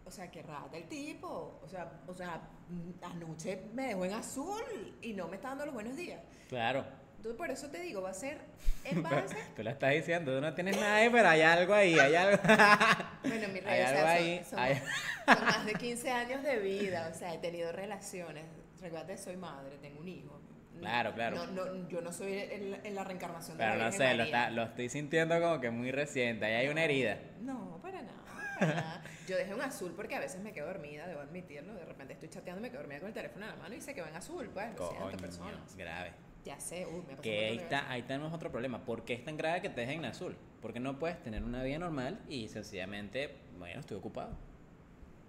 o 0.07 0.11
sea, 0.11 0.31
que 0.31 0.43
rata 0.43 0.77
el 0.79 0.89
tipo, 0.89 1.61
o 1.63 1.69
sea, 1.69 2.01
o 2.09 2.15
sea, 2.15 2.41
mm, 2.71 3.05
anoche 3.05 3.61
me 3.75 3.89
dejó 3.89 4.07
en 4.07 4.15
azul 4.15 4.97
y 5.03 5.13
no 5.13 5.29
me 5.29 5.37
está 5.37 5.51
dando 5.51 5.67
los 5.67 5.75
buenos 5.75 5.95
días. 5.97 6.19
Claro. 6.49 6.85
Entonces 7.19 7.37
por 7.37 7.51
eso 7.51 7.69
te 7.69 7.81
digo, 7.83 8.01
va 8.01 8.09
a 8.11 8.15
ser 8.15 8.39
en 8.85 9.03
base, 9.03 9.37
Tú 9.55 9.63
lo 9.63 9.69
estás 9.71 9.93
diciendo, 9.93 10.35
tú 10.35 10.41
no 10.41 10.55
tienes 10.55 10.77
nada 10.81 10.97
ahí, 10.97 11.11
pero 11.11 11.29
hay 11.29 11.43
algo 11.43 11.75
ahí, 11.75 11.99
hay 11.99 12.15
algo. 12.15 12.43
bueno, 13.23 13.45
en 13.45 13.53
mi 13.53 13.61
Hay 13.67 13.81
algo 13.83 14.01
son, 14.01 14.09
ahí, 14.09 14.45
son- 14.49 14.59
hay- 14.59 14.83
son 15.27 15.45
más 15.45 15.67
de 15.67 15.75
15 15.75 16.11
años 16.11 16.43
de 16.43 16.59
vida, 16.59 17.11
o 17.15 17.19
sea, 17.19 17.35
he 17.35 17.39
tenido 17.39 17.71
relaciones, 17.71 18.45
recuerda, 18.81 19.15
soy 19.19 19.37
madre, 19.37 19.77
tengo 19.83 20.01
un 20.01 20.09
hijo. 20.09 20.40
Claro, 20.81 21.13
claro. 21.15 21.37
No, 21.37 21.47
no, 21.67 21.89
yo 21.89 22.01
no 22.01 22.13
soy 22.13 22.33
en 22.39 22.95
la 22.95 23.05
reencarnación 23.05 23.57
de 23.59 23.65
Pero 23.65 23.77
la 23.77 23.85
no 23.87 23.93
sé, 23.93 23.99
lo, 23.99 24.05
María. 24.05 24.25
está- 24.25 24.51
lo 24.51 24.63
estoy 24.65 24.89
sintiendo 24.89 25.41
como 25.41 25.61
que 25.61 25.71
muy 25.71 25.91
reciente. 25.93 26.45
Ahí 26.47 26.55
hay 26.55 26.69
una 26.69 26.85
herida. 26.85 27.19
No, 27.41 27.79
para 27.83 28.03
nada. 28.03 28.15
para 28.59 28.75
nada. 28.75 29.03
Yo 29.29 29.37
dejé 29.37 29.55
un 29.55 29.61
azul 29.63 29.93
porque 29.95 30.15
a 30.17 30.21
veces 30.21 30.41
me 30.43 30.53
quedo 30.53 30.67
dormida, 30.67 31.07
debo 31.07 31.21
admitirlo. 31.21 31.75
De 31.75 31.85
repente 31.85 32.15
estoy 32.15 32.29
chateando 32.29 32.61
y 32.61 32.63
me 32.63 32.71
quedo 32.71 32.81
dormida 32.81 32.99
con 33.01 33.09
el 33.09 33.15
teléfono 33.15 33.45
en 33.47 33.51
la 33.53 33.57
mano 33.57 33.75
y 33.75 33.81
se 33.81 33.95
quedó 33.95 34.07
en 34.07 34.17
azul, 34.17 34.49
pues. 34.53 34.67
Lo 34.77 34.89
siento, 34.89 35.05
Coño, 35.07 35.17
personas. 35.19 35.77
grave. 35.77 36.13
Ya 36.45 36.59
sé, 36.59 36.87
uy, 36.87 37.03
me 37.03 37.11
pasó 37.11 37.23
Que 37.23 37.47
ahí, 37.49 37.57
está, 37.59 37.91
ahí 37.91 38.03
tenemos 38.03 38.33
otro 38.33 38.51
problema. 38.51 38.83
¿Por 38.85 39.05
qué 39.05 39.13
es 39.15 39.25
tan 39.25 39.37
grave 39.37 39.61
que 39.61 39.69
te 39.69 39.83
dejen 39.83 39.99
en 40.01 40.07
azul? 40.07 40.37
Porque 40.63 40.81
no 40.81 40.99
puedes 40.99 41.23
tener 41.23 41.43
una 41.45 41.63
vida 41.63 41.79
normal 41.79 42.19
y 42.29 42.49
sencillamente, 42.49 43.35
bueno, 43.59 43.81
estoy 43.81 43.99
ocupado. 43.99 44.31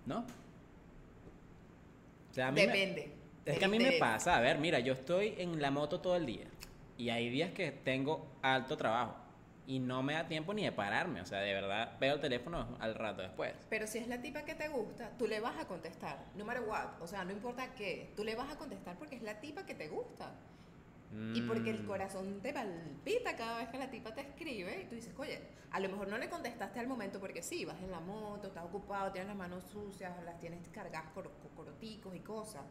¿No? 0.05 0.25
O 2.29 2.33
sea, 2.33 2.47
a 2.47 2.51
mí 2.51 2.61
me- 2.61 2.67
Depende. 2.67 3.11
Es 3.45 3.57
que 3.57 3.65
a 3.65 3.67
mí 3.67 3.79
me 3.79 3.93
pasa, 3.93 4.37
a 4.37 4.41
ver, 4.41 4.57
mira, 4.59 4.79
yo 4.79 4.93
estoy 4.93 5.35
en 5.37 5.61
la 5.61 5.71
moto 5.71 5.99
todo 5.99 6.15
el 6.15 6.25
día 6.25 6.45
y 6.97 7.09
hay 7.09 7.29
días 7.29 7.51
que 7.51 7.71
tengo 7.71 8.27
alto 8.41 8.77
trabajo 8.77 9.15
y 9.67 9.79
no 9.79 10.03
me 10.03 10.13
da 10.13 10.27
tiempo 10.27 10.53
ni 10.53 10.63
de 10.63 10.71
pararme, 10.71 11.21
o 11.21 11.25
sea, 11.25 11.39
de 11.39 11.53
verdad 11.53 11.97
veo 11.99 12.15
el 12.15 12.19
teléfono 12.21 12.75
al 12.79 12.93
rato 12.95 13.21
después. 13.21 13.53
Pero 13.69 13.87
si 13.87 13.99
es 13.99 14.07
la 14.07 14.21
tipa 14.21 14.43
que 14.43 14.55
te 14.55 14.67
gusta, 14.67 15.11
tú 15.17 15.27
le 15.27 15.39
vas 15.39 15.57
a 15.57 15.67
contestar. 15.67 16.17
No 16.35 16.43
matter 16.45 16.63
what. 16.63 17.01
O 17.01 17.07
sea, 17.07 17.23
no 17.23 17.31
importa 17.31 17.73
qué. 17.75 18.11
Tú 18.15 18.23
le 18.23 18.35
vas 18.35 18.51
a 18.51 18.57
contestar 18.57 18.97
porque 18.97 19.15
es 19.15 19.21
la 19.21 19.39
tipa 19.39 19.65
que 19.65 19.75
te 19.75 19.87
gusta. 19.87 20.31
Y 21.33 21.41
porque 21.41 21.69
el 21.69 21.83
Mm. 21.83 21.87
corazón 21.87 22.39
te 22.41 22.53
palpita 22.53 23.35
cada 23.35 23.57
vez 23.57 23.69
que 23.69 23.77
la 23.77 23.89
tipa 23.89 24.13
te 24.13 24.21
escribe 24.21 24.81
y 24.83 24.85
tú 24.85 24.95
dices, 24.95 25.13
oye, 25.17 25.41
a 25.71 25.79
lo 25.79 25.89
mejor 25.89 26.07
no 26.07 26.17
le 26.17 26.29
contestaste 26.29 26.79
al 26.79 26.87
momento 26.87 27.19
porque 27.19 27.41
sí, 27.41 27.63
vas 27.65 27.81
en 27.81 27.91
la 27.91 27.99
moto, 27.99 28.47
estás 28.47 28.63
ocupado, 28.65 29.11
tienes 29.11 29.27
las 29.27 29.37
manos 29.37 29.63
sucias, 29.65 30.11
las 30.23 30.39
tienes 30.39 30.67
cargadas 30.69 31.09
con 31.11 31.27
coroticos 31.55 32.15
y 32.15 32.19
cosas, 32.19 32.63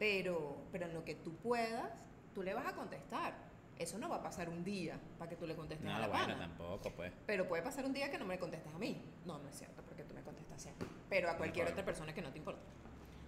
pero, 0.00 0.56
pero 0.72 0.86
en 0.86 0.94
lo 0.94 1.04
que 1.04 1.14
tú 1.14 1.36
puedas, 1.36 1.90
tú 2.34 2.42
le 2.42 2.54
vas 2.54 2.66
a 2.66 2.72
contestar. 2.74 3.34
Eso 3.78 3.98
no 3.98 4.08
va 4.08 4.16
a 4.16 4.22
pasar 4.22 4.48
un 4.48 4.64
día 4.64 4.98
para 5.18 5.28
que 5.28 5.36
tú 5.36 5.46
le 5.46 5.54
contestes 5.54 5.86
a 5.86 5.92
No, 5.92 5.98
la 6.00 6.08
bueno, 6.08 6.24
pana. 6.26 6.38
tampoco, 6.38 6.90
pues. 6.96 7.12
Pero 7.26 7.46
puede 7.46 7.62
pasar 7.62 7.84
un 7.84 7.92
día 7.92 8.10
que 8.10 8.18
no 8.18 8.24
me 8.24 8.38
contestes 8.38 8.74
a 8.74 8.78
mí. 8.78 9.00
No, 9.26 9.38
no 9.38 9.48
es 9.48 9.56
cierto, 9.56 9.82
porque 9.82 10.02
tú 10.04 10.14
me 10.14 10.22
contestas 10.22 10.60
siempre. 10.62 10.88
Pero 11.10 11.30
a 11.30 11.36
cualquier 11.36 11.68
otra 11.68 11.84
persona 11.84 12.14
que 12.14 12.22
no 12.22 12.30
te 12.32 12.38
importa. 12.38 12.60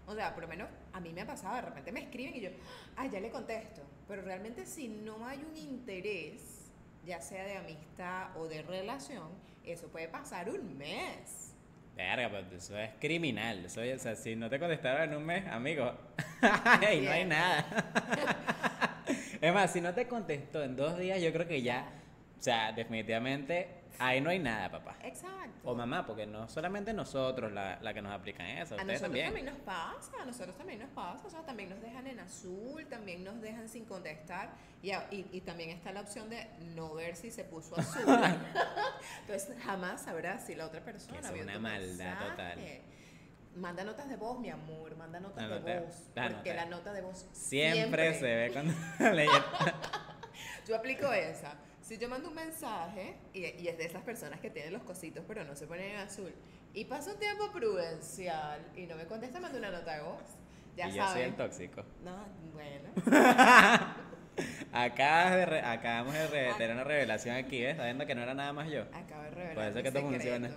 O 0.07 0.15
sea, 0.15 0.33
por 0.35 0.43
lo 0.45 0.49
menos 0.49 0.69
a 0.95 1.01
mí 1.01 1.13
me 1.13 1.21
ha 1.21 1.27
pasado, 1.27 1.57
de 1.57 1.63
repente 1.63 1.93
me 1.93 2.01
escriben 2.05 2.35
y 2.35 2.41
yo, 2.41 2.51
ah, 2.97 3.07
ya 3.07 3.21
le 3.21 3.31
contesto. 3.31 3.83
Pero 4.09 4.23
realmente 4.23 4.65
si 4.67 4.89
no 4.89 5.27
hay 5.27 5.45
un 5.45 5.57
interés, 5.57 6.71
ya 7.05 7.21
sea 7.21 7.45
de 7.45 7.57
amistad 7.59 8.35
o 8.37 8.49
de 8.49 8.63
relación, 8.63 9.29
eso 9.65 9.89
puede 9.89 10.09
pasar 10.09 10.49
un 10.51 10.77
mes. 10.79 11.52
Verga, 11.97 12.31
pues 12.31 12.65
eso 12.65 12.79
es 12.79 12.91
criminal. 13.01 13.65
Eso, 13.67 13.81
o 13.81 13.99
sea, 13.99 14.17
si 14.17 14.35
no 14.35 14.49
te 14.49 14.59
contestaron 14.59 15.11
en 15.11 15.17
un 15.17 15.25
mes, 15.25 15.47
amigo, 15.47 15.93
ahí 16.41 17.01
no 17.03 17.11
hay 17.11 17.25
nada. 17.25 17.67
es 19.41 19.53
más, 19.53 19.73
si 19.73 19.81
no 19.81 19.93
te 19.95 20.07
contestó 20.07 20.63
en 20.63 20.77
dos 20.77 20.99
días, 20.99 21.21
yo 21.21 21.33
creo 21.33 21.47
que 21.47 21.63
ya, 21.63 21.87
o 22.39 22.43
sea, 22.43 22.73
definitivamente, 22.73 23.82
ahí 23.99 24.21
no 24.21 24.31
hay 24.31 24.39
nada, 24.39 24.71
papá. 24.71 24.97
Exacto. 25.03 25.61
O 25.65 25.75
mamá, 25.75 26.07
porque 26.07 26.27
no 26.27 26.49
solamente 26.49 26.93
nosotros 26.93 27.53
la, 27.53 27.79
la 27.81 27.95
que 27.95 28.03
nos 28.03 28.13
aplican 28.13 28.47
eso, 28.47 28.75
A 28.75 28.79
ustedes 28.79 29.01
nosotros 29.01 29.03
también. 29.03 29.27
también. 29.27 29.47
nos 29.47 29.57
pasa, 29.65 30.23
a 30.23 30.25
nosotros 30.25 30.57
también 30.57 30.79
nos 30.81 30.91
pasa, 30.91 31.27
o 31.27 31.31
sea, 31.31 31.41
también 31.45 31.71
nos 31.71 31.81
dejan 31.81 32.07
en 32.07 32.21
azul, 32.21 32.87
también 32.89 33.25
nos 33.25 33.41
dejan 33.41 33.69
sin 33.69 33.85
contestar 33.85 34.51
y, 34.83 34.91
y, 34.93 35.29
y 35.33 35.41
también 35.43 35.71
está 35.71 35.93
la 35.93 36.01
opción 36.03 36.29
de 36.31 36.49
no 36.75 36.95
ver 36.95 37.17
si 37.17 37.31
se 37.31 37.45
puso 37.45 37.79
azul. 37.79 38.03
Entonces 39.23 39.57
jamás 39.65 40.03
sabrás 40.03 40.45
si 40.47 40.55
la 40.55 40.67
otra 40.67 40.81
persona 40.85 41.19
es 41.21 41.31
una 41.43 41.59
maldad 41.59 42.19
total. 42.31 42.57
mensaje. 42.57 42.83
Manda 43.55 43.85
notas 43.85 44.09
de 44.09 44.17
voz, 44.17 44.39
mi 44.41 44.49
amor, 44.49 44.97
manda 44.97 45.21
notas 45.21 45.47
La 45.47 45.59
de 45.59 45.61
nota- 45.61 45.81
voz, 45.87 45.97
la 46.15 46.29
porque 46.31 46.51
nota. 46.55 46.65
la 46.65 46.71
nota 46.71 46.93
de 46.95 47.03
voz 47.03 47.27
Siempre, 47.33 48.15
se 48.19 48.25
ve 48.35 48.51
cuando 48.53 48.73
leyen. 49.15 49.43
Yo 50.67 50.77
aplico 50.77 51.13
esa. 51.13 51.55
Si 51.83 51.99
yo 51.99 52.09
mando 52.09 52.29
un 52.29 52.35
mensaje, 52.35 53.17
y, 53.35 53.41
y 53.45 53.69
es 53.69 53.77
de 53.77 53.85
esas 53.85 54.03
personas 54.03 54.41
que 54.41 54.49
tienen 54.51 54.73
los 54.73 54.83
cositos 54.85 55.25
pero 55.29 55.45
no 55.45 55.55
se 55.57 55.67
ponen 55.67 55.91
en 55.91 55.97
azul, 55.99 56.33
y 56.75 56.85
pasa 56.87 57.13
un 57.13 57.19
tiempo 57.19 57.51
prudencial 57.53 58.65
y 58.77 58.87
no 58.87 58.97
me 58.97 59.05
contesta, 59.07 59.41
mando 59.41 59.59
una 59.59 59.71
nota 59.71 59.95
de 59.97 60.03
voz. 60.03 60.23
Ya 60.77 60.89
y 60.89 60.93
yo 60.95 61.07
soy 61.09 61.23
el 61.23 61.35
tóxico. 61.37 61.85
No, 62.03 62.17
bueno. 62.55 62.89
Acabas 64.73 65.33
de 65.33 65.45
re- 65.47 65.61
acabamos 65.61 66.15
de 66.15 66.27
re- 66.29 66.55
tener 66.55 66.73
una 66.73 66.85
revelación 66.85 67.37
aquí, 67.37 67.63
¿ves? 67.63 67.77
Sabiendo 67.77 68.07
que 68.07 68.15
no 68.15 68.23
era 68.23 68.33
nada 68.33 68.53
más 68.55 68.71
yo. 68.71 68.83
Acabo 68.95 69.23
de 69.25 69.31
revelar. 69.31 69.55
Por 69.55 69.65
eso 69.65 69.83
que 69.83 69.89
esto 69.89 70.01
funciona. 70.01 70.51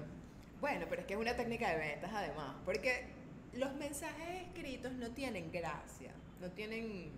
Bueno, 0.61 0.85
pero 0.89 1.01
es 1.01 1.07
que 1.07 1.13
es 1.15 1.19
una 1.19 1.35
técnica 1.35 1.69
de 1.71 1.77
ventas 1.79 2.11
además. 2.13 2.55
Porque 2.63 3.07
los 3.53 3.73
mensajes 3.75 4.43
escritos 4.47 4.93
no 4.93 5.09
tienen 5.11 5.51
gracia, 5.51 6.11
no 6.39 6.49
tienen, 6.51 7.11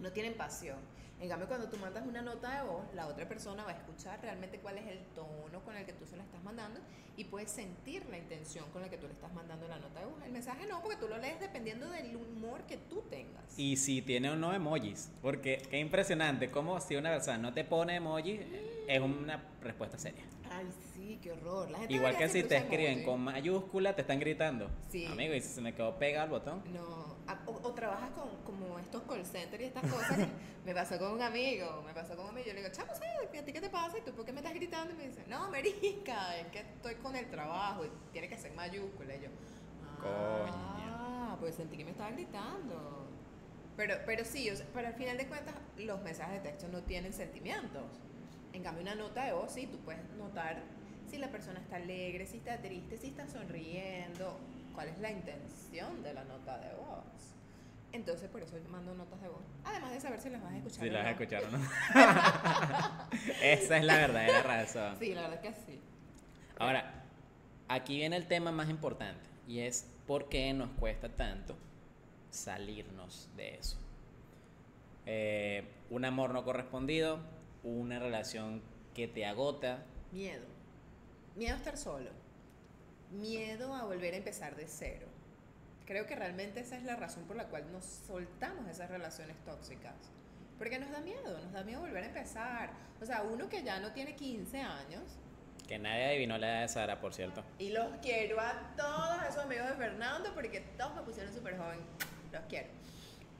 no 0.00 0.12
tienen 0.12 0.34
pasión. 0.34 0.78
En 1.24 1.30
cambio, 1.30 1.48
cuando 1.48 1.70
tú 1.70 1.78
mandas 1.78 2.06
una 2.06 2.20
nota 2.20 2.60
de 2.60 2.68
voz, 2.68 2.82
la 2.94 3.06
otra 3.06 3.26
persona 3.26 3.64
va 3.64 3.70
a 3.70 3.72
escuchar 3.72 4.20
realmente 4.20 4.58
cuál 4.58 4.76
es 4.76 4.86
el 4.86 4.98
tono 5.14 5.64
con 5.64 5.74
el 5.74 5.86
que 5.86 5.94
tú 5.94 6.04
se 6.04 6.18
la 6.18 6.22
estás 6.22 6.44
mandando 6.44 6.80
y 7.16 7.24
puedes 7.24 7.50
sentir 7.50 8.04
la 8.10 8.18
intención 8.18 8.66
con 8.74 8.82
la 8.82 8.90
que 8.90 8.98
tú 8.98 9.06
le 9.06 9.14
estás 9.14 9.32
mandando 9.32 9.66
la 9.66 9.78
nota 9.78 10.00
de 10.00 10.04
voz. 10.04 10.22
El 10.22 10.32
mensaje 10.32 10.66
no, 10.66 10.82
porque 10.82 10.98
tú 10.98 11.08
lo 11.08 11.16
lees 11.16 11.40
dependiendo 11.40 11.88
del 11.88 12.14
humor 12.14 12.60
que 12.64 12.76
tú 12.76 13.02
tengas. 13.08 13.58
Y 13.58 13.78
si 13.78 14.02
tiene 14.02 14.28
o 14.28 14.36
no 14.36 14.52
emojis. 14.52 15.10
Porque 15.22 15.62
qué 15.70 15.78
impresionante. 15.78 16.50
Como 16.50 16.78
si 16.78 16.96
una 16.96 17.08
persona 17.08 17.38
no 17.38 17.54
te 17.54 17.64
pone 17.64 17.96
emojis, 17.96 18.42
es 18.86 19.00
una 19.00 19.42
respuesta 19.62 19.96
seria. 19.96 20.24
Ay, 20.50 20.66
sí, 20.92 21.18
qué 21.22 21.32
horror. 21.32 21.70
La 21.70 21.78
gente 21.78 21.94
Igual 21.94 22.18
que 22.18 22.28
si 22.28 22.42
te 22.42 22.58
escriben 22.58 22.98
emoji. 22.98 23.04
con 23.06 23.20
mayúscula, 23.22 23.94
te 23.94 24.02
están 24.02 24.20
gritando. 24.20 24.68
Sí. 24.90 25.06
Amigo, 25.06 25.32
y 25.32 25.40
si 25.40 25.48
se 25.48 25.62
me 25.62 25.74
quedó 25.74 25.98
pegado 25.98 26.26
el 26.26 26.30
botón. 26.32 26.62
No, 26.70 27.13
o, 27.46 27.50
o 27.50 27.72
trabajas 27.72 28.10
con 28.10 28.28
como 28.44 28.78
estos 28.78 29.02
call 29.02 29.24
centers 29.24 29.62
y 29.62 29.66
estas 29.66 29.90
cosas. 29.90 30.16
que 30.16 30.28
me 30.64 30.74
pasó 30.74 30.98
con 30.98 31.12
un 31.12 31.22
amigo, 31.22 31.82
me 31.84 31.92
pasó 31.92 32.16
con 32.16 32.24
un 32.26 32.30
amigo. 32.30 32.46
Yo 32.46 32.54
le 32.54 32.62
digo, 32.62 32.72
chamo, 32.72 32.92
¿sabes? 32.94 33.40
¿A 33.40 33.44
ti 33.44 33.52
qué 33.52 33.60
te 33.60 33.70
pasa? 33.70 33.98
¿Y 33.98 34.02
tú 34.02 34.12
por 34.12 34.24
qué 34.24 34.32
me 34.32 34.40
estás 34.40 34.54
gritando? 34.54 34.92
Y 34.92 34.96
me 34.96 35.08
dice, 35.08 35.24
no, 35.28 35.50
Merica, 35.50 36.36
es 36.38 36.46
que 36.48 36.60
estoy 36.60 36.94
con 36.96 37.16
el 37.16 37.30
trabajo 37.30 37.84
y 37.84 37.90
tiene 38.12 38.28
que 38.28 38.36
ser 38.36 38.52
mayúscula. 38.52 39.14
Y 39.16 39.22
yo, 39.22 39.28
ah, 40.04 41.36
pues 41.40 41.54
sentí 41.54 41.76
que 41.76 41.84
me 41.84 41.90
estaba 41.92 42.10
gritando. 42.10 43.08
Pero, 43.76 43.96
pero 44.06 44.24
sí, 44.24 44.50
o 44.50 44.56
sea, 44.56 44.66
pero 44.72 44.88
al 44.88 44.94
final 44.94 45.16
de 45.16 45.26
cuentas, 45.26 45.54
los 45.76 46.00
mensajes 46.02 46.42
de 46.42 46.50
texto 46.50 46.68
no 46.68 46.82
tienen 46.82 47.12
sentimientos. 47.12 47.84
En 48.52 48.62
cambio, 48.62 48.82
una 48.82 48.94
nota 48.94 49.24
de 49.24 49.32
voz, 49.32 49.52
sí, 49.52 49.66
tú 49.66 49.78
puedes 49.78 50.00
notar 50.16 50.62
si 51.10 51.18
la 51.18 51.28
persona 51.28 51.60
está 51.60 51.76
alegre, 51.76 52.26
si 52.26 52.38
está 52.38 52.58
triste, 52.58 52.96
si 52.96 53.08
está 53.08 53.26
sonriendo, 53.28 54.38
cuál 54.74 54.88
es 54.88 54.98
la 54.98 55.10
intención 55.10 56.02
de 56.02 56.14
la 56.14 56.24
nota 56.24 56.58
de 56.58 56.74
voz. 56.74 57.34
Entonces, 57.92 58.28
por 58.28 58.42
eso 58.42 58.58
yo 58.58 58.68
mando 58.70 58.92
notas 58.94 59.20
de 59.22 59.28
voz. 59.28 59.42
Además 59.64 59.92
de 59.92 60.00
saber 60.00 60.20
si 60.20 60.28
las 60.28 60.42
vas 60.42 60.52
a 60.52 60.56
escuchar. 60.56 60.80
Si 60.80 60.88
o 60.88 60.92
la 60.92 60.98
vas 60.98 61.06
a 61.06 61.10
escuchar 61.12 61.44
o 61.44 61.50
no. 61.50 61.58
Esa 63.42 63.76
es 63.78 63.84
la 63.84 63.96
verdadera 63.98 64.42
razón. 64.42 64.96
Sí, 64.98 65.14
la 65.14 65.22
verdad 65.22 65.44
es 65.44 65.54
que 65.54 65.72
sí. 65.72 65.80
Ahora, 66.58 67.04
aquí 67.68 67.96
viene 67.96 68.16
el 68.16 68.26
tema 68.26 68.50
más 68.50 68.68
importante 68.68 69.22
y 69.46 69.60
es 69.60 69.86
por 70.06 70.28
qué 70.28 70.52
nos 70.52 70.70
cuesta 70.70 71.08
tanto 71.08 71.56
salirnos 72.30 73.28
de 73.36 73.54
eso. 73.54 73.78
Eh, 75.06 75.64
un 75.90 76.04
amor 76.04 76.32
no 76.32 76.44
correspondido, 76.44 77.20
una 77.62 78.00
relación 78.00 78.60
que 78.94 79.06
te 79.06 79.24
agota, 79.24 79.84
Miedo. 80.10 80.44
Miedo 81.36 81.54
a 81.54 81.56
estar 81.56 81.76
solo. 81.76 82.10
Miedo 83.14 83.74
a 83.74 83.84
volver 83.84 84.14
a 84.14 84.16
empezar 84.16 84.56
de 84.56 84.66
cero. 84.66 85.06
Creo 85.86 86.06
que 86.06 86.16
realmente 86.16 86.60
esa 86.60 86.76
es 86.76 86.84
la 86.84 86.96
razón 86.96 87.24
por 87.24 87.36
la 87.36 87.44
cual 87.48 87.70
nos 87.70 87.84
soltamos 87.84 88.68
esas 88.68 88.90
relaciones 88.90 89.36
tóxicas. 89.44 89.94
Porque 90.58 90.78
nos 90.78 90.90
da 90.90 91.00
miedo, 91.00 91.38
nos 91.42 91.52
da 91.52 91.62
miedo 91.62 91.80
volver 91.80 92.04
a 92.04 92.06
empezar. 92.06 92.70
O 93.00 93.04
sea, 93.06 93.22
uno 93.22 93.48
que 93.48 93.62
ya 93.62 93.80
no 93.80 93.92
tiene 93.92 94.14
15 94.14 94.60
años, 94.60 95.02
que 95.66 95.78
nadie 95.78 96.04
adivinó 96.04 96.36
la 96.36 96.48
edad 96.48 96.60
de 96.62 96.68
Sara, 96.68 97.00
por 97.00 97.14
cierto. 97.14 97.42
y 97.58 97.70
los 97.70 97.86
quiero 98.02 98.38
a 98.38 98.74
todos 98.76 99.22
esos 99.28 99.44
amigos 99.44 99.66
de 99.68 99.74
Fernando 99.74 100.34
porque 100.34 100.60
todos 100.76 100.94
me 100.94 101.02
pusieron 101.02 101.32
súper 101.32 101.56
joven. 101.56 101.80
Los 102.32 102.42
quiero. 102.48 102.68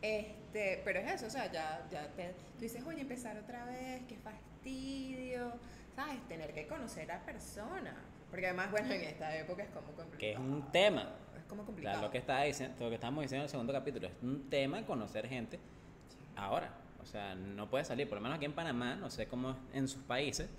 Este, 0.00 0.80
pero 0.84 1.00
es 1.00 1.12
eso, 1.12 1.26
o 1.26 1.30
sea, 1.30 1.50
ya, 1.50 1.86
ya 1.90 2.08
te, 2.12 2.28
tú 2.56 2.60
dices, 2.60 2.82
oye, 2.84 3.02
empezar 3.02 3.36
otra 3.38 3.64
vez, 3.66 4.02
qué 4.08 4.16
fastidio, 4.18 5.52
¿sabes? 5.94 6.26
Tener 6.28 6.52
que 6.52 6.66
conocer 6.66 7.10
a 7.12 7.20
personas. 7.24 7.94
Porque 8.34 8.48
además, 8.48 8.68
bueno, 8.72 8.92
en 8.92 9.02
esta 9.02 9.36
época 9.36 9.62
es 9.62 9.68
como 9.68 9.86
complicado. 9.92 10.18
Que 10.18 10.32
es 10.32 10.38
un 10.40 10.72
tema. 10.72 11.08
Es 11.36 11.44
como 11.44 11.64
complicado. 11.64 12.02
lo 12.02 12.10
que 12.10 12.18
está 12.18 12.42
diciendo, 12.42 12.74
lo 12.80 12.88
que 12.88 12.96
estamos 12.96 13.22
diciendo 13.22 13.42
en 13.42 13.44
el 13.44 13.48
segundo 13.48 13.72
capítulo, 13.72 14.08
es 14.08 14.14
un 14.22 14.50
tema 14.50 14.84
conocer 14.84 15.28
gente 15.28 15.60
ahora. 16.34 16.74
O 17.00 17.06
sea, 17.06 17.36
no 17.36 17.70
puedes 17.70 17.86
salir, 17.86 18.08
por 18.08 18.18
lo 18.18 18.22
menos 18.22 18.38
aquí 18.38 18.46
en 18.46 18.52
Panamá, 18.52 18.96
no 18.96 19.08
sé 19.08 19.28
cómo 19.28 19.52
es 19.52 19.56
en 19.74 19.86
sus 19.86 20.02
países, 20.02 20.50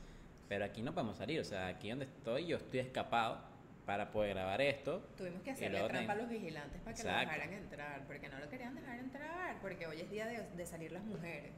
pero 0.48 0.64
aquí 0.64 0.82
no 0.82 0.94
podemos 0.94 1.18
salir. 1.18 1.42
O 1.42 1.44
sea, 1.44 1.68
aquí 1.68 1.90
donde 1.90 2.06
estoy, 2.06 2.46
yo 2.46 2.56
estoy 2.56 2.80
escapado 2.80 3.40
para 3.86 4.10
poder 4.10 4.36
grabar 4.36 4.62
esto. 4.62 5.02
Tuvimos 5.18 5.42
que 5.42 5.52
hacerle 5.52 5.84
trampa 5.86 6.14
a 6.14 6.16
los 6.16 6.30
vigilantes 6.30 6.82
para 6.82 6.96
que 6.96 7.04
lo 7.04 7.10
dejaran 7.10 7.54
entrar, 7.56 8.08
porque 8.08 8.30
no 8.30 8.40
lo 8.40 8.50
querían 8.50 8.76
dejar 8.76 9.00
entrar, 9.00 9.60
porque 9.62 9.86
hoy 9.86 10.00
es 10.00 10.10
día 10.10 10.28
de, 10.28 10.50
de 10.50 10.66
salir 10.66 10.94
las 10.94 11.04
mujeres. 11.04 11.52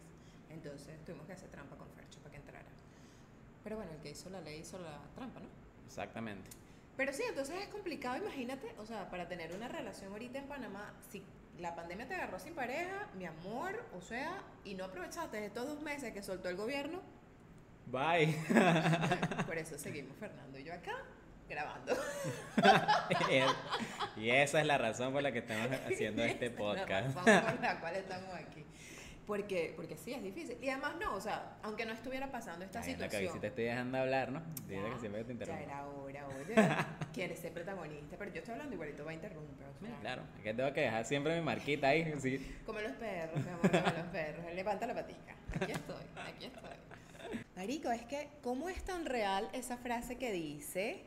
Entonces 0.49 0.97
tuvimos 1.05 1.27
que 1.27 1.33
hacer 1.33 1.49
trampa 1.49 1.75
con 1.75 1.87
Fercho 1.89 2.19
para 2.21 2.31
que 2.31 2.37
entrara. 2.37 2.65
Pero 3.63 3.75
bueno, 3.75 3.91
el 3.91 3.99
que 3.99 4.09
hizo 4.09 4.31
la 4.31 4.41
ley 4.41 4.61
hizo 4.61 4.79
la 4.79 4.99
trampa, 5.13 5.41
¿no? 5.41 5.66
Exactamente. 5.87 6.49
Pero 6.95 7.13
sí, 7.13 7.23
entonces 7.27 7.55
es 7.61 7.67
complicado, 7.69 8.17
imagínate, 8.17 8.73
o 8.79 8.85
sea, 8.85 9.09
para 9.09 9.27
tener 9.27 9.55
una 9.55 9.67
relación 9.67 10.11
ahorita 10.11 10.39
en 10.39 10.47
Panamá, 10.47 10.93
si 11.09 11.23
la 11.59 11.75
pandemia 11.75 12.07
te 12.07 12.15
agarró 12.15 12.39
sin 12.39 12.53
pareja, 12.53 13.07
mi 13.15 13.25
amor, 13.25 13.83
o 13.95 14.01
sea, 14.01 14.41
y 14.63 14.75
no 14.75 14.85
aprovechaste 14.85 15.45
estos 15.45 15.67
dos 15.67 15.81
meses 15.81 16.13
que 16.13 16.23
soltó 16.23 16.49
el 16.49 16.55
gobierno, 16.55 17.01
Bye. 17.89 18.35
por 19.45 19.57
eso 19.57 19.77
seguimos 19.77 20.17
Fernando 20.17 20.59
y 20.59 20.63
yo 20.65 20.73
acá 20.73 20.91
grabando. 21.47 21.95
y 24.17 24.29
esa 24.29 24.59
es 24.59 24.67
la 24.67 24.77
razón 24.77 25.13
por 25.13 25.23
la 25.23 25.31
que 25.31 25.39
estamos 25.39 25.71
haciendo 25.85 26.23
este 26.23 26.49
podcast. 26.49 27.15
La 27.25 27.39
razón 27.39 27.55
por 27.55 27.61
la 27.61 27.79
cual 27.79 27.95
estamos 27.95 28.35
aquí. 28.35 28.65
Porque, 29.27 29.73
porque 29.75 29.97
sí, 29.97 30.13
es 30.13 30.23
difícil. 30.23 30.57
Y 30.61 30.69
además 30.69 30.95
no, 30.99 31.13
o 31.13 31.19
sea, 31.19 31.57
aunque 31.61 31.85
no 31.85 31.91
estuviera 31.91 32.31
pasando 32.31 32.63
esta 32.63 32.79
Ay, 32.79 32.93
anda, 32.93 33.05
que 33.09 33.11
situación. 33.17 33.33
si 33.33 33.39
te 33.41 33.47
estoy 33.47 33.63
dejando 33.65 33.97
hablar, 33.97 34.31
¿no? 34.31 34.41
Ya- 34.69 34.89
que 34.93 34.99
siempre 35.01 35.21
te 35.25 35.27
Ya 35.27 35.33
interrumpo. 35.33 35.63
era 35.63 35.85
hora, 35.87 36.27
oye. 36.27 36.55
Quieres 37.13 37.37
ser 37.39 37.51
protagonista, 37.51 38.15
pero 38.17 38.31
yo 38.31 38.37
estoy 38.39 38.53
hablando 38.53 38.73
igualito, 38.75 39.03
va 39.03 39.11
a 39.11 39.13
interrumpir. 39.15 39.67
o 39.67 39.79
sea. 39.85 39.99
Claro, 39.99 40.23
es 40.37 40.43
que 40.43 40.53
tengo 40.53 40.71
que 40.73 40.79
dejar 40.81 41.03
siempre 41.05 41.35
mi 41.35 41.41
marquita 41.45 41.89
ahí. 41.89 42.13
sí. 42.19 42.55
Como 42.65 42.79
los 42.79 42.93
perros, 42.93 43.43
mi 43.43 43.49
amor, 43.51 43.69
como 43.69 43.97
los 43.97 44.07
perros. 44.13 44.45
Levanta 44.55 44.87
la 44.87 44.93
patica. 44.95 45.35
Aquí 45.59 45.71
estoy, 45.73 46.03
aquí 46.25 46.45
estoy. 46.45 47.41
Marico, 47.57 47.91
es 47.91 48.03
que, 48.05 48.29
¿cómo 48.41 48.69
es 48.69 48.81
tan 48.85 49.05
real 49.05 49.49
esa 49.51 49.75
frase 49.77 50.15
que 50.17 50.31
dice, 50.31 51.03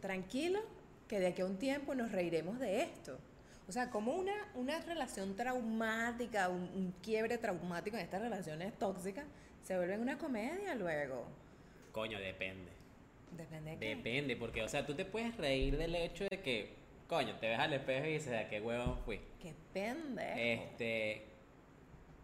tranquilo, 0.00 0.60
que 1.06 1.20
de 1.20 1.28
aquí 1.28 1.42
a 1.42 1.46
un 1.46 1.58
tiempo 1.58 1.94
nos 1.94 2.10
reiremos 2.10 2.58
de 2.58 2.82
esto? 2.82 3.18
O 3.68 3.72
sea, 3.72 3.90
como 3.90 4.12
una, 4.12 4.34
una 4.54 4.78
relación 4.80 5.34
traumática, 5.34 6.48
un, 6.48 6.62
un 6.74 6.94
quiebre 7.02 7.36
traumático 7.36 7.96
en 7.96 8.02
estas 8.02 8.20
relaciones 8.22 8.78
tóxicas, 8.78 9.24
se 9.62 9.76
vuelve 9.76 9.98
una 9.98 10.16
comedia 10.16 10.74
luego. 10.76 11.26
Coño, 11.90 12.18
depende. 12.20 12.70
Depende 13.32 13.72
de 13.72 13.78
qué. 13.78 13.96
Depende, 13.96 14.36
porque, 14.36 14.62
o 14.62 14.68
sea, 14.68 14.86
tú 14.86 14.94
te 14.94 15.04
puedes 15.04 15.36
reír 15.36 15.76
del 15.76 15.94
hecho 15.96 16.24
de 16.30 16.40
que, 16.40 16.74
coño, 17.08 17.36
te 17.40 17.48
ves 17.48 17.58
al 17.58 17.72
espejo 17.72 18.06
y 18.06 18.12
dices, 18.12 18.34
¿a 18.34 18.48
qué 18.48 18.60
huevón 18.60 18.98
fui? 19.04 19.20
Qué 19.40 19.54
pendejo. 19.72 20.38
Este. 20.38 21.22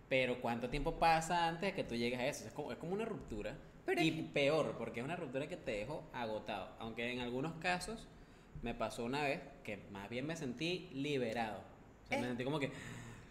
Pero 0.08 0.40
¿cuánto 0.40 0.68
tiempo 0.68 0.96
pasa 0.96 1.48
antes 1.48 1.70
de 1.70 1.74
que 1.74 1.84
tú 1.84 1.96
llegues 1.96 2.20
a 2.20 2.26
eso? 2.26 2.46
Es 2.46 2.52
como, 2.52 2.70
es 2.70 2.78
como 2.78 2.92
una 2.92 3.04
ruptura. 3.04 3.56
Pero 3.84 4.00
y 4.00 4.08
es 4.10 4.24
peor, 4.32 4.76
porque 4.78 5.00
es 5.00 5.04
una 5.04 5.16
ruptura 5.16 5.48
que 5.48 5.56
te 5.56 5.72
dejó 5.72 6.04
agotado. 6.12 6.68
Aunque 6.78 7.10
en 7.10 7.20
algunos 7.20 7.54
casos 7.54 8.06
me 8.62 8.74
pasó 8.74 9.04
una 9.04 9.22
vez 9.22 9.40
que 9.62 9.78
más 9.90 10.08
bien 10.08 10.26
me 10.26 10.36
sentí 10.36 10.90
liberado. 10.92 11.60
O 12.04 12.08
sea, 12.08 12.18
me 12.20 12.26
sentí 12.28 12.44
como 12.44 12.58
que, 12.58 12.70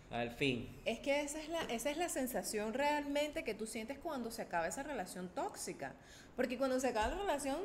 al 0.09 0.31
fin. 0.31 0.75
Es 0.85 0.99
que 0.99 1.21
esa 1.21 1.39
es, 1.41 1.49
la, 1.49 1.61
esa 1.63 1.89
es 1.91 1.97
la 1.97 2.09
sensación 2.09 2.73
realmente 2.73 3.43
que 3.43 3.53
tú 3.53 3.65
sientes 3.67 3.97
cuando 3.99 4.31
se 4.31 4.41
acaba 4.41 4.67
esa 4.67 4.83
relación 4.83 5.29
tóxica. 5.29 5.93
Porque 6.35 6.57
cuando 6.57 6.79
se 6.79 6.87
acaba 6.89 7.09
la 7.09 7.17
relación 7.21 7.59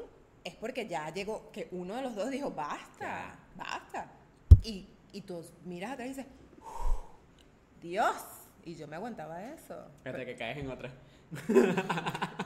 es 0.44 0.54
porque 0.54 0.86
ya 0.86 1.12
llegó, 1.12 1.50
que 1.52 1.68
uno 1.72 1.94
de 1.96 2.02
los 2.02 2.14
dos 2.14 2.30
dijo, 2.30 2.50
basta, 2.50 3.00
Ya. 3.00 3.38
basta. 3.56 4.10
Y, 4.62 4.88
y 5.12 5.20
tú 5.22 5.44
miras 5.64 5.92
atrás 5.92 6.06
y 6.06 6.10
dices, 6.10 6.26
"Uf, 6.60 7.80
Dios. 7.80 8.14
Y 8.64 8.74
yo 8.74 8.86
me 8.88 8.96
aguantaba 8.96 9.42
eso. 9.52 9.86
Hasta 10.04 10.24
que 10.24 10.36
caes 10.36 10.58
en 10.58 10.70
otra. 10.70 10.90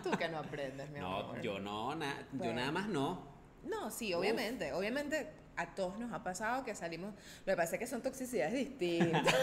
Tú 0.03 0.11
que 0.19 0.29
no 0.29 0.39
aprendes, 0.39 0.91
mi 0.91 0.99
No, 1.01 1.17
amor. 1.17 1.41
yo 1.41 1.59
no, 1.59 1.95
na- 1.95 2.27
yo 2.33 2.53
nada 2.53 2.71
más 2.73 2.89
no. 2.89 3.23
No, 3.65 3.91
sí, 3.91 4.13
obviamente. 4.15 4.73
Obviamente 4.73 5.31
a 5.57 5.75
todos 5.75 5.99
nos 5.99 6.13
ha 6.13 6.23
pasado 6.23 6.65
que 6.65 6.75
salimos. 6.75 7.15
Lo 7.45 7.53
que 7.53 7.57
pasa 7.57 7.75
es 7.77 7.79
que 7.79 7.87
son 7.87 8.03
toxicidades 8.03 8.55
distintas. 8.55 9.23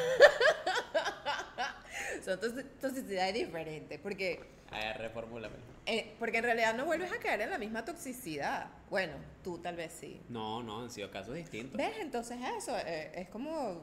son 2.26 2.40
toxicidades 2.82 3.34
diferentes. 3.34 4.00
Porque, 4.00 4.40
A 4.72 4.78
ver, 4.78 4.98
reformúlame. 4.98 5.56
eh, 5.86 6.16
porque 6.20 6.38
en 6.38 6.44
realidad 6.44 6.74
no 6.76 6.86
vuelves 6.86 7.12
a 7.12 7.18
caer 7.20 7.42
en 7.42 7.50
la 7.50 7.58
misma 7.58 7.86
toxicidad. 7.86 8.68
Bueno, 8.90 9.14
tú 9.44 9.60
tal 9.60 9.76
vez 9.76 9.94
sí. 9.94 10.22
No, 10.30 10.64
no, 10.64 10.82
han 10.82 10.90
sido 10.90 11.12
casos 11.12 11.36
distintos. 11.36 11.78
¿Ves? 11.78 11.98
Entonces 12.00 12.38
eso 12.58 12.78
eh, 12.78 13.12
es 13.14 13.30
como 13.30 13.82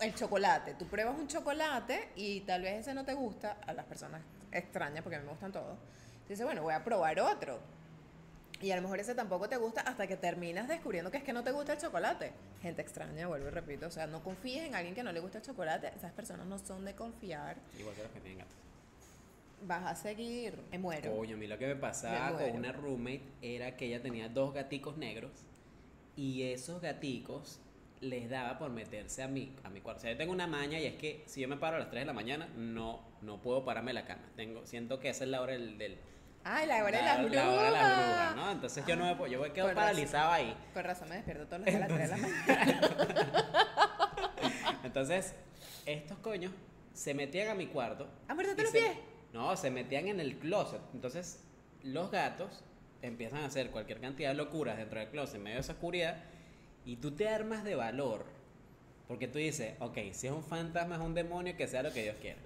el 0.00 0.14
chocolate. 0.14 0.74
Tú 0.74 0.86
pruebas 0.86 1.18
un 1.18 1.26
chocolate 1.28 2.10
y 2.16 2.40
tal 2.40 2.62
vez 2.62 2.80
ese 2.80 2.94
no 2.94 3.04
te 3.04 3.14
gusta 3.14 3.58
a 3.66 3.72
las 3.72 3.84
personas 3.86 4.22
extrañas, 4.52 5.02
porque 5.02 5.16
a 5.16 5.18
mí 5.20 5.24
me 5.24 5.32
gustan 5.32 5.52
todos. 5.52 5.78
Dices, 6.28 6.44
bueno, 6.44 6.62
voy 6.62 6.74
a 6.74 6.84
probar 6.84 7.18
otro. 7.20 7.58
Y 8.60 8.72
a 8.72 8.76
lo 8.76 8.82
mejor 8.82 8.98
ese 8.98 9.14
tampoco 9.14 9.48
te 9.48 9.56
gusta 9.56 9.82
hasta 9.82 10.06
que 10.06 10.16
terminas 10.16 10.66
descubriendo 10.66 11.10
que 11.10 11.18
es 11.18 11.22
que 11.22 11.32
no 11.32 11.44
te 11.44 11.52
gusta 11.52 11.74
el 11.74 11.78
chocolate. 11.78 12.32
Gente 12.60 12.82
extraña, 12.82 13.28
vuelvo 13.28 13.48
y 13.48 13.50
repito. 13.50 13.86
O 13.86 13.90
sea, 13.90 14.06
no 14.06 14.22
confíes 14.22 14.64
en 14.64 14.74
alguien 14.74 14.94
que 14.94 15.02
no 15.04 15.12
le 15.12 15.20
gusta 15.20 15.38
el 15.38 15.44
chocolate. 15.44 15.92
Esas 15.96 16.12
personas 16.12 16.46
no 16.46 16.58
son 16.58 16.84
de 16.84 16.94
confiar. 16.94 17.56
Igual 17.78 17.94
que 17.94 18.02
los 18.02 18.12
que 18.12 18.20
tienen 18.20 18.38
gatos. 18.38 18.56
Vas 19.62 19.86
a 19.86 19.94
seguir. 19.94 20.58
Me 20.72 20.78
muero. 20.78 21.14
Coño, 21.14 21.36
a 21.36 21.38
mí 21.38 21.46
lo 21.46 21.56
que 21.56 21.68
me 21.68 21.76
pasaba 21.76 22.36
Me 22.36 22.46
con 22.46 22.56
una 22.56 22.72
roommate 22.72 23.22
era 23.42 23.76
que 23.76 23.86
ella 23.86 24.02
tenía 24.02 24.28
dos 24.28 24.54
gaticos 24.54 24.96
negros 24.96 25.32
y 26.16 26.42
esos 26.42 26.80
gaticos 26.80 27.60
les 28.00 28.28
daba 28.28 28.58
por 28.58 28.70
meterse 28.70 29.22
a 29.22 29.28
mi, 29.28 29.54
a 29.62 29.70
mi 29.70 29.80
cuarto. 29.80 29.98
O 29.98 30.02
sea, 30.02 30.12
yo 30.12 30.16
tengo 30.16 30.32
una 30.32 30.46
maña 30.48 30.80
y 30.80 30.86
es 30.86 30.94
que 30.96 31.22
si 31.26 31.40
yo 31.40 31.48
me 31.48 31.56
paro 31.56 31.76
a 31.76 31.80
las 31.80 31.90
3 31.90 32.02
de 32.02 32.06
la 32.06 32.12
mañana, 32.12 32.48
no, 32.56 33.00
no 33.22 33.40
puedo 33.40 33.64
pararme 33.64 33.90
de 33.90 33.94
la 33.94 34.04
cama. 34.04 34.22
Tengo, 34.36 34.66
siento 34.66 34.98
que 34.98 35.10
esa 35.10 35.24
es 35.24 35.30
la 35.30 35.40
hora 35.42 35.52
del... 35.52 35.78
del 35.78 35.98
Ay, 36.44 36.66
la 36.66 36.76
hora 36.82 36.86
de 36.98 37.04
la, 37.04 37.14
las 37.14 37.18
brujas. 37.18 37.34
la 37.44 37.50
hora 37.50 37.62
de 37.64 37.70
las 37.70 37.96
brujas, 38.06 38.36
¿no? 38.36 38.50
Entonces 38.52 38.84
yo 38.86 38.96
no 38.96 39.04
me 39.06 39.16
puedo, 39.16 39.30
yo 39.32 39.40
me 39.40 39.52
quedo 39.52 39.66
razón. 39.66 39.74
paralizado 39.82 40.32
ahí. 40.32 40.56
Con 40.72 40.84
razón 40.84 41.08
me 41.08 41.16
despierto 41.16 41.46
todos 41.46 41.58
los 41.60 41.66
días 41.66 41.76
a 41.82 41.88
las 41.88 41.88
3 41.88 42.00
de 42.00 42.08
la 42.08 42.16
mañana. 42.16 42.80
Entonces, 44.84 45.34
estos 45.86 46.18
coños 46.18 46.52
se 46.94 47.14
metían 47.14 47.48
a 47.48 47.54
mi 47.54 47.66
cuarto. 47.66 48.08
¿Han 48.28 48.36
muerto 48.36 48.54
y 48.56 48.62
los 48.62 48.70
se- 48.72 48.78
pies? 48.80 48.92
No, 49.32 49.56
se 49.56 49.70
metían 49.70 50.08
en 50.08 50.20
el 50.20 50.38
closet. 50.38 50.80
Entonces, 50.94 51.40
los 51.82 52.10
gatos 52.10 52.64
empiezan 53.02 53.40
a 53.40 53.46
hacer 53.46 53.70
cualquier 53.70 54.00
cantidad 54.00 54.30
de 54.30 54.34
locuras 54.36 54.76
dentro 54.78 54.98
del 55.00 55.08
closet 55.10 55.36
en 55.36 55.42
medio 55.42 55.56
de 55.56 55.60
esa 55.60 55.72
oscuridad 55.74 56.16
y 56.84 56.96
tú 56.96 57.10
te 57.12 57.28
armas 57.28 57.62
de 57.64 57.74
valor. 57.74 58.24
Porque 59.06 59.28
tú 59.28 59.38
dices, 59.38 59.74
ok, 59.80 59.96
si 60.12 60.26
es 60.26 60.32
un 60.32 60.42
fantasma, 60.44 60.96
es 60.96 61.00
un 61.00 61.14
demonio, 61.14 61.56
que 61.56 61.66
sea 61.66 61.82
lo 61.82 61.92
que 61.92 62.02
Dios 62.02 62.16
quiera. 62.20 62.38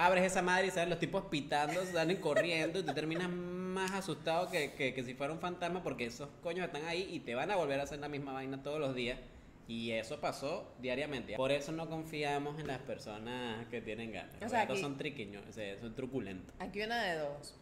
Abres 0.00 0.22
esa 0.26 0.42
madre 0.42 0.68
y 0.68 0.70
salen 0.70 0.90
los 0.90 1.00
tipos 1.00 1.24
pitando, 1.24 1.84
salen 1.84 2.18
corriendo 2.18 2.78
y 2.78 2.82
tú 2.84 2.94
terminas 2.94 3.28
más 3.28 3.90
asustado 3.90 4.48
que, 4.48 4.72
que, 4.74 4.94
que 4.94 5.02
si 5.02 5.14
fuera 5.14 5.32
un 5.32 5.40
fantasma 5.40 5.82
porque 5.82 6.04
esos 6.06 6.28
coños 6.40 6.64
están 6.66 6.84
ahí 6.84 7.08
y 7.10 7.18
te 7.18 7.34
van 7.34 7.50
a 7.50 7.56
volver 7.56 7.80
a 7.80 7.82
hacer 7.82 7.98
la 7.98 8.08
misma 8.08 8.32
vaina 8.32 8.62
todos 8.62 8.78
los 8.78 8.94
días. 8.94 9.18
Y 9.66 9.90
eso 9.90 10.20
pasó 10.20 10.72
diariamente. 10.80 11.34
Por 11.36 11.50
eso 11.50 11.72
no 11.72 11.88
confiamos 11.90 12.60
en 12.60 12.68
las 12.68 12.78
personas 12.78 13.66
que 13.66 13.80
tienen 13.80 14.12
gatos. 14.12 14.36
O 14.40 14.48
sea, 14.48 14.62
aquí- 14.62 14.80
son 14.80 14.96
triquiños, 14.96 15.42
o 15.48 15.52
sea, 15.52 15.76
son 15.80 15.92
truculentos. 15.96 16.54
Aquí 16.60 16.80
una 16.80 17.02
de 17.02 17.18
dos. 17.18 17.56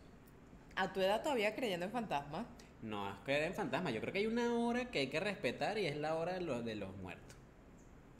A 0.77 0.93
tu 0.93 1.01
edad 1.01 1.23
todavía 1.23 1.55
creyendo 1.55 1.87
en 1.87 1.93
fantasmas. 1.93 2.45
No, 2.83 3.09
es 3.09 3.17
que 3.25 3.47
en 3.47 3.55
fantasma. 3.55 3.91
Yo 3.93 4.01
creo 4.03 4.13
que 4.13 4.19
hay 4.19 4.27
una 4.27 4.55
hora 4.55 4.91
que 4.91 4.99
hay 4.99 5.07
que 5.07 5.21
respetar 5.21 5.79
y 5.79 5.87
es 5.87 5.97
la 5.97 6.15
hora 6.17 6.35
de 6.35 6.43
los, 6.43 6.63
de 6.67 6.77
los 6.77 6.95
muertos. 6.99 7.35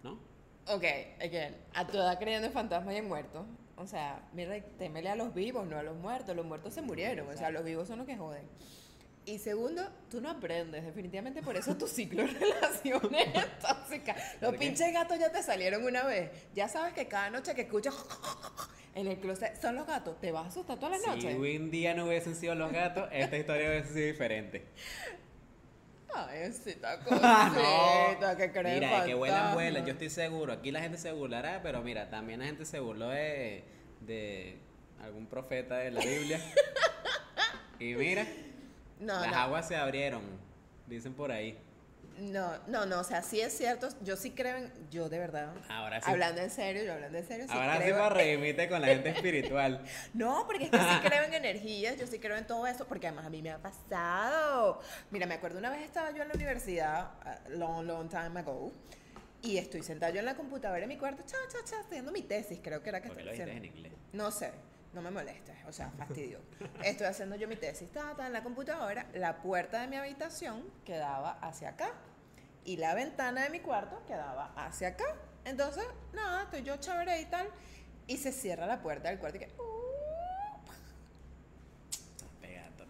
¿No? 0.03 0.13
Ok, 0.69 0.85
again, 1.21 1.55
a 1.75 1.87
tu 1.87 1.99
edad 1.99 2.19
creyendo 2.19 2.47
en 2.47 2.53
fantasmas 2.55 2.95
y 2.95 2.97
en 2.97 3.09
muertos. 3.09 3.45
O 3.77 3.87
sea, 3.87 4.23
mira, 4.33 4.59
témele 4.79 5.11
a 5.11 5.17
los 5.17 5.35
vivos, 5.35 5.67
no 5.67 5.79
a 5.79 5.83
los 5.83 5.97
muertos. 5.97 6.35
Los 6.35 6.47
muertos 6.47 6.73
se 6.75 6.83
murieron, 6.83 7.29
o 7.29 7.37
sea, 7.37 7.51
los 7.51 7.65
vivos 7.65 7.87
son 7.89 7.99
los 7.99 8.07
que 8.07 8.17
joden. 8.17 8.47
Y 9.27 9.39
segundo, 9.39 9.83
tú 10.09 10.21
no 10.21 10.31
aprendes, 10.31 10.85
definitivamente 10.85 11.43
por 11.43 11.57
eso 11.57 11.77
tu 11.77 11.89
ciclo 11.89 12.23
de 12.23 12.29
relaciones 12.33 13.27
es 13.35 13.59
tóxica. 13.59 14.15
Los 14.41 14.57
pinches 14.57 14.93
gatos 14.93 15.19
ya 15.19 15.33
te 15.33 15.43
salieron 15.43 15.85
una 15.85 16.05
vez. 16.05 16.31
Ya 16.55 16.69
sabes 16.69 16.95
que 16.95 17.09
cada 17.09 17.29
noche 17.31 17.55
que 17.55 17.63
escuchas 17.63 17.95
en 18.95 19.09
el 19.09 19.19
closet 19.19 19.61
son 19.61 19.75
los 19.75 19.87
gatos, 19.87 20.19
te 20.21 20.31
vas 20.31 20.45
a 20.45 20.49
asustar 20.49 20.79
todas 20.79 20.93
las 20.93 21.03
Si 21.03 21.27
noches. 21.27 21.37
un 21.61 21.71
día 21.71 21.93
no 21.93 22.07
hubiesen 22.07 22.37
sido 22.37 22.55
los 22.55 22.71
gatos, 22.73 23.09
esta 23.13 23.37
historia 23.37 23.69
hubiese 23.69 23.93
sido 23.93 24.07
diferente. 24.07 24.65
Ay, 26.15 26.49
cosita, 26.51 26.99
cosita, 27.01 28.37
que 28.37 28.53
creen 28.53 28.81
Mira, 28.81 29.05
que 29.05 29.15
vuelan, 29.15 29.55
vuelan. 29.55 29.85
Yo 29.85 29.93
estoy 29.93 30.09
seguro. 30.11 30.53
Aquí 30.53 30.71
la 30.71 30.81
gente 30.81 30.97
se 30.99 31.13
burlará, 31.13 31.61
pero 31.63 31.83
mira, 31.83 32.09
también 32.09 32.41
la 32.41 32.47
gente 32.47 32.65
se 32.65 32.81
burló 32.81 33.09
de, 33.11 33.65
de 34.01 34.59
algún 35.03 35.27
profeta 35.27 35.77
de 35.77 35.91
la 35.91 36.01
Biblia. 36.01 36.41
y 37.79 37.95
mira, 37.95 38.27
No, 38.99 39.21
las 39.21 39.31
no. 39.31 39.37
aguas 39.37 39.69
se 39.69 39.77
abrieron, 39.77 40.23
dicen 40.87 41.13
por 41.15 41.31
ahí. 41.33 41.59
No, 42.19 42.51
no, 42.67 42.87
no, 42.87 43.01
o 43.01 43.05
sea, 43.05 43.23
sí 43.23 43.41
es 43.41 43.57
cierto, 43.57 43.89
yo 44.03 44.17
sí 44.17 44.31
creo 44.31 44.57
en, 44.57 44.73
yo 44.91 45.09
de 45.11 45.19
verdad, 45.19 45.53
Ahora 45.69 46.01
sí. 46.01 46.11
hablando 46.11 46.41
en 46.41 46.51
serio, 46.51 46.83
yo 46.83 46.95
hablando 46.95 47.19
en 47.19 47.27
serio, 47.27 47.45
sí 47.47 47.53
Ahora 47.53 47.77
sí 47.83 47.91
para 47.93 48.09
redimirte 48.09 48.69
con 48.69 48.81
la 48.81 48.87
gente 48.87 49.09
espiritual. 49.17 49.85
no, 50.15 50.47
porque 50.47 50.65
es 50.65 50.71
que 50.71 50.79
sí 50.79 50.85
creo 51.05 51.25
en 51.25 51.35
energías, 51.35 51.97
yo 51.99 52.07
sí 52.07 52.19
creo 52.19 52.37
en 52.37 52.47
todo 52.47 52.67
eso, 52.67 52.87
porque 52.87 53.07
además 53.09 53.27
a 53.27 53.31
mí 53.31 53.43
me 53.43 53.51
ha 53.51 53.59
pasado, 53.59 54.81
mira, 55.11 55.27
me 55.27 55.35
acuerdo 55.35 55.59
una 55.59 55.71
vez 55.71 55.83
estaba 55.83 56.11
yo 56.13 56.23
en 56.23 56.29
la 56.29 56.35
universidad, 56.35 57.11
a 57.23 57.39
long, 57.51 57.85
long 57.87 58.09
time 58.09 58.41
ago, 58.41 58.73
y 59.43 59.59
estoy 59.59 59.83
sentada 59.83 60.11
yo 60.11 60.21
en 60.21 60.25
la 60.27 60.35
computadora 60.37 60.83
en 60.83 60.89
mi 60.89 60.97
cuarto, 60.97 61.23
cha, 61.27 61.37
cha, 61.53 61.59
cha, 61.71 61.81
haciendo 61.81 62.13
mi 62.13 62.23
tesis, 62.23 62.59
creo 62.63 62.83
que 62.83 62.89
era 62.89 63.03
que 63.03 63.09
estaba 63.09 63.31
haciendo. 63.31 63.53
en 63.53 63.65
inglés. 63.67 63.93
No 64.13 64.31
sé, 64.31 64.53
no 64.93 65.03
me 65.03 65.11
molestes, 65.11 65.57
o 65.67 65.73
sea, 65.73 65.91
fastidio. 65.91 66.41
Estoy 66.83 67.07
haciendo 67.07 67.37
yo 67.37 67.49
mi 67.49 67.57
tesis, 67.57 67.83
estaba 67.89 68.27
en 68.27 68.33
la 68.33 68.43
computadora, 68.43 69.07
la 69.15 69.43
puerta 69.43 69.81
de 69.81 69.89
mi 69.89 69.97
habitación 69.97 70.63
quedaba 70.85 71.39
hacia 71.41 71.71
acá 71.71 71.91
y 72.65 72.77
la 72.79 72.95
ventana 72.95 73.43
de 73.43 73.51
mi 73.51 73.61
cuarto 73.61 74.03
quedaba 74.07 74.53
hacia 74.57 74.89
acá. 74.89 75.05
Entonces, 75.45 75.85
nada, 76.13 76.45
estoy 76.45 76.63
yo 76.63 76.77
chévere 76.79 77.21
y 77.21 77.27
tal, 77.27 77.49
y 78.07 78.17
se 78.17 78.33
cierra 78.33 78.67
la 78.67 78.81
puerta 78.81 79.09
del 79.11 79.19
cuarto 79.19 79.37
y 79.37 79.41
que... 79.41 79.47
"Uh". 79.59 79.77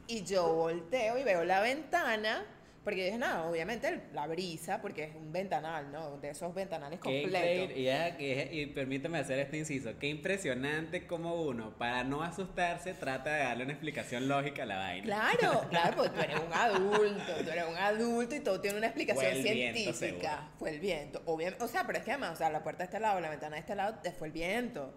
Y 0.09 0.23
yo 0.23 0.55
volteo 0.55 1.19
y 1.19 1.25
veo 1.25 1.45
la 1.45 1.61
ventana, 1.61 2.45
porque 2.87 3.01
yo 3.01 3.05
dije, 3.07 3.19
nada, 3.19 3.47
obviamente 3.49 4.01
la 4.13 4.29
brisa, 4.29 4.81
porque 4.81 5.03
es 5.03 5.17
un 5.17 5.33
ventanal, 5.33 5.91
¿no? 5.91 6.19
De 6.19 6.31
esos 6.31 6.55
ventanales 6.55 7.01
completos. 7.01 7.33
increíble, 7.33 7.75
y, 7.81 7.83
ya 7.83 8.17
que- 8.17 8.49
y 8.53 8.67
permíteme 8.67 9.19
hacer 9.19 9.41
este 9.41 9.59
inciso, 9.59 9.99
qué 9.99 10.07
impresionante 10.07 11.05
como 11.05 11.35
uno, 11.43 11.77
para 11.79 12.05
no 12.05 12.23
asustarse, 12.23 12.95
trata 12.95 13.33
de 13.35 13.43
darle 13.43 13.65
una 13.65 13.73
explicación 13.73 14.29
lógica 14.29 14.63
a 14.63 14.67
la 14.67 14.77
vaina. 14.77 15.05
Claro, 15.05 15.67
claro, 15.71 15.97
porque 15.97 16.11
tú 16.11 16.21
eres 16.21 16.37
un 16.39 16.53
adulto, 16.53 17.33
tú 17.45 17.51
eres 17.51 17.65
un 17.69 17.77
adulto 17.77 18.35
y 18.37 18.41
todo 18.41 18.61
tiene 18.61 18.79
una 18.79 18.87
explicación 18.87 19.25
Fue 19.33 19.33
el 19.37 19.43
viento, 19.43 19.93
científica. 19.93 20.49
fue 20.57 20.71
el 20.71 20.79
viento, 20.79 21.23
obviamente, 21.27 21.65
o 21.65 21.67
sea, 21.67 21.85
pero 21.89 21.99
es 21.99 22.05
que 22.05 22.13
además, 22.13 22.35
o 22.35 22.37
sea, 22.37 22.51
la 22.51 22.63
puerta 22.63 22.85
de 22.85 22.85
este 22.85 23.01
lado, 23.01 23.19
la 23.21 23.31
ventana 23.31 23.57
de 23.57 23.61
este 23.63 23.75
lado, 23.75 23.99
fue 24.17 24.29
el 24.29 24.33
viento. 24.33 24.95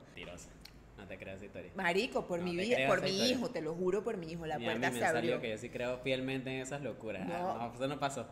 No 1.00 1.08
te 1.08 1.18
creas 1.18 1.38
esa 1.38 1.46
historia. 1.46 1.72
Marico, 1.76 2.28
por 2.28 2.40
No 2.40 2.46
mi 2.46 2.56
vida, 2.56 2.88
por 2.88 3.02
mi 3.02 3.10
historia. 3.10 3.34
hijo, 3.34 3.50
te 3.50 3.62
lo 3.62 3.74
juro 3.74 4.04
por 4.04 4.18
mi 4.18 4.32
hijo, 4.32 4.46
la 4.46 4.58
Ni 4.58 4.66
a 4.66 4.74
mí 4.74 4.80
puerta 4.80 4.92
me 4.92 5.00
se 5.00 5.06
abrió. 5.06 5.42
que 5.42 5.50
yo 5.50 5.58
sí 5.58 5.70
creo 5.70 5.98
fielmente 6.00 6.50
en 6.54 6.62
esas 6.62 6.82
locuras. 6.82 7.28
No. 7.28 7.58
No, 7.58 7.74
eso 7.74 7.88
no 7.88 8.00
pasó. 8.00 8.28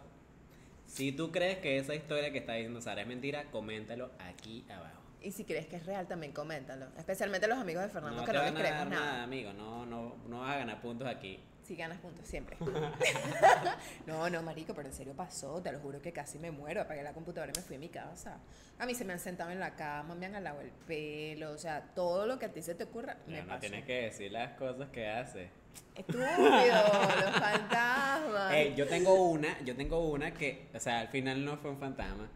Si 0.86 1.12
tú 1.12 1.32
crees 1.32 1.58
que 1.58 1.78
esa 1.78 1.96
historia 1.96 2.32
que 2.32 2.38
está 2.38 2.54
diciendo 2.54 2.80
Sara 2.82 3.02
es 3.02 3.08
mentira, 3.08 3.46
coméntalo 3.52 4.12
aquí 4.20 4.66
abajo. 4.70 5.02
Y 5.22 5.32
si 5.32 5.44
crees 5.44 5.66
que 5.66 5.76
es 5.78 5.86
real, 5.86 6.08
también 6.08 6.32
coméntalo. 6.32 6.86
Especialmente 6.98 7.48
los 7.48 7.58
amigos 7.58 7.84
de 7.84 7.90
Fernando, 7.90 8.22
no 8.22 8.26
que 8.26 8.32
no 8.34 8.44
les 8.44 8.52
creemos 8.54 8.88
nada. 8.88 9.06
nada, 9.06 9.24
amigo. 9.24 9.52
No, 9.54 9.86
no, 9.86 10.16
no 10.28 10.40
vas 10.42 10.56
a 10.56 10.58
ganar 10.60 10.80
puntos 10.82 11.08
aquí. 11.08 11.40
Si 11.68 11.76
ganas 11.76 11.98
puntos, 11.98 12.26
siempre. 12.26 12.56
no, 14.08 14.30
no, 14.30 14.42
marico, 14.42 14.74
pero 14.74 14.88
en 14.88 14.94
serio 14.94 15.14
pasó. 15.14 15.62
Te 15.62 15.70
lo 15.74 15.80
juro 15.80 16.02
que 16.02 16.14
casi 16.14 16.40
me 16.40 16.50
muero. 16.50 16.80
Apagué 16.82 17.04
la 17.04 17.12
computadora 17.12 17.52
y 17.54 17.60
me 17.60 17.62
fui 17.62 17.76
a 17.76 17.80
mi 17.80 17.90
casa. 17.90 18.38
A 18.80 18.86
mí 18.86 18.96
se 18.96 19.04
me 19.04 19.12
han 19.12 19.20
sentado 19.20 19.52
en 19.52 19.60
la 19.60 19.76
cama, 19.76 20.16
me 20.16 20.28
han 20.28 20.36
alado 20.36 20.62
el 20.62 20.70
pelo. 20.70 21.52
O 21.52 21.58
sea, 21.58 21.82
todo 21.94 22.26
lo 22.26 22.40
que 22.40 22.46
a 22.46 22.54
ti 22.54 22.62
se 22.62 22.74
te 22.74 22.86
ocurra, 22.86 23.18
me 23.28 23.36
Ya 23.36 23.42
no 23.42 23.48
pasó. 23.50 23.60
tienes 23.60 23.84
que 23.84 24.04
decir 24.04 24.32
las 24.32 24.54
cosas 24.54 24.88
que 24.92 25.10
hace. 25.10 25.50
Estúpido, 25.94 26.24
los 26.26 27.36
fantasmas. 27.38 28.76
Yo 28.78 28.88
tengo 28.88 29.14
una, 29.30 29.60
yo 29.66 29.76
tengo 29.76 30.00
una 30.08 30.34
que, 30.34 30.70
o 30.74 30.80
sea, 30.80 31.02
al 31.02 31.10
final 31.10 31.44
no 31.44 31.58
fue 31.58 31.72
un 31.72 31.80
fantasma. 31.80 32.30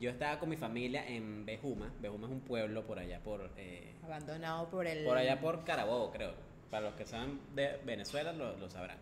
Yo 0.00 0.10
estaba 0.10 0.40
con 0.40 0.48
mi 0.48 0.56
familia 0.56 1.06
en 1.06 1.46
Bejuma. 1.46 1.92
Bejuma 2.00 2.26
es 2.26 2.32
un 2.32 2.40
pueblo 2.40 2.84
por 2.84 2.98
allá 2.98 3.20
por 3.20 3.48
eh, 3.56 3.94
Abandonado 4.02 4.68
por 4.68 4.88
el... 4.88 5.04
por 5.04 5.16
allá 5.16 5.40
por 5.40 5.62
Carabobo, 5.62 6.10
creo. 6.10 6.34
Para 6.72 6.86
los 6.86 6.94
que 6.94 7.04
saben 7.04 7.38
de 7.54 7.78
Venezuela 7.84 8.32
lo, 8.32 8.56
lo 8.56 8.70
sabrán. 8.70 8.96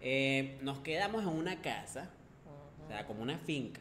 Eh, 0.00 0.58
nos 0.62 0.80
quedamos 0.80 1.22
en 1.22 1.28
una 1.28 1.62
casa, 1.62 2.10
o 2.84 2.88
sea, 2.88 3.06
como 3.06 3.22
una 3.22 3.38
finca, 3.38 3.80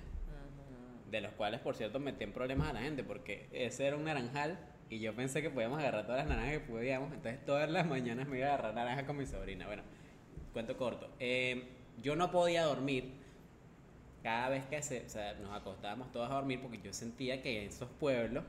de 1.09 1.19
los 1.19 1.31
cuales, 1.31 1.59
por 1.59 1.75
cierto, 1.75 1.99
metí 1.99 2.23
en 2.23 2.33
problemas 2.33 2.69
a 2.69 2.73
la 2.73 2.81
gente, 2.81 3.03
porque 3.03 3.49
ese 3.51 3.87
era 3.87 3.97
un 3.97 4.03
naranjal 4.03 4.59
y 4.91 4.99
yo 4.99 5.15
pensé 5.15 5.41
que 5.41 5.49
podíamos 5.49 5.79
agarrar 5.79 6.05
todas 6.05 6.19
las 6.19 6.27
naranjas 6.27 6.59
que 6.59 6.71
podíamos, 6.71 7.11
entonces 7.11 7.43
todas 7.47 7.67
las 7.67 7.87
mañanas 7.87 8.27
me 8.27 8.37
iba 8.37 8.49
a 8.49 8.53
agarrar 8.53 8.75
naranja 8.75 9.07
con 9.07 9.17
mi 9.17 9.25
sobrina. 9.25 9.65
Bueno, 9.65 9.81
cuento 10.53 10.77
corto. 10.77 11.09
Eh, 11.19 11.67
yo 12.03 12.15
no 12.15 12.29
podía 12.29 12.61
dormir 12.65 13.13
cada 14.21 14.49
vez 14.49 14.67
que 14.67 14.83
se, 14.83 15.03
o 15.03 15.09
sea, 15.09 15.33
nos 15.33 15.51
acostábamos 15.59 16.11
todos 16.11 16.29
a 16.29 16.35
dormir 16.35 16.61
porque 16.61 16.79
yo 16.79 16.93
sentía 16.93 17.41
que 17.41 17.63
en 17.63 17.69
esos 17.69 17.89
pueblos 17.89 18.43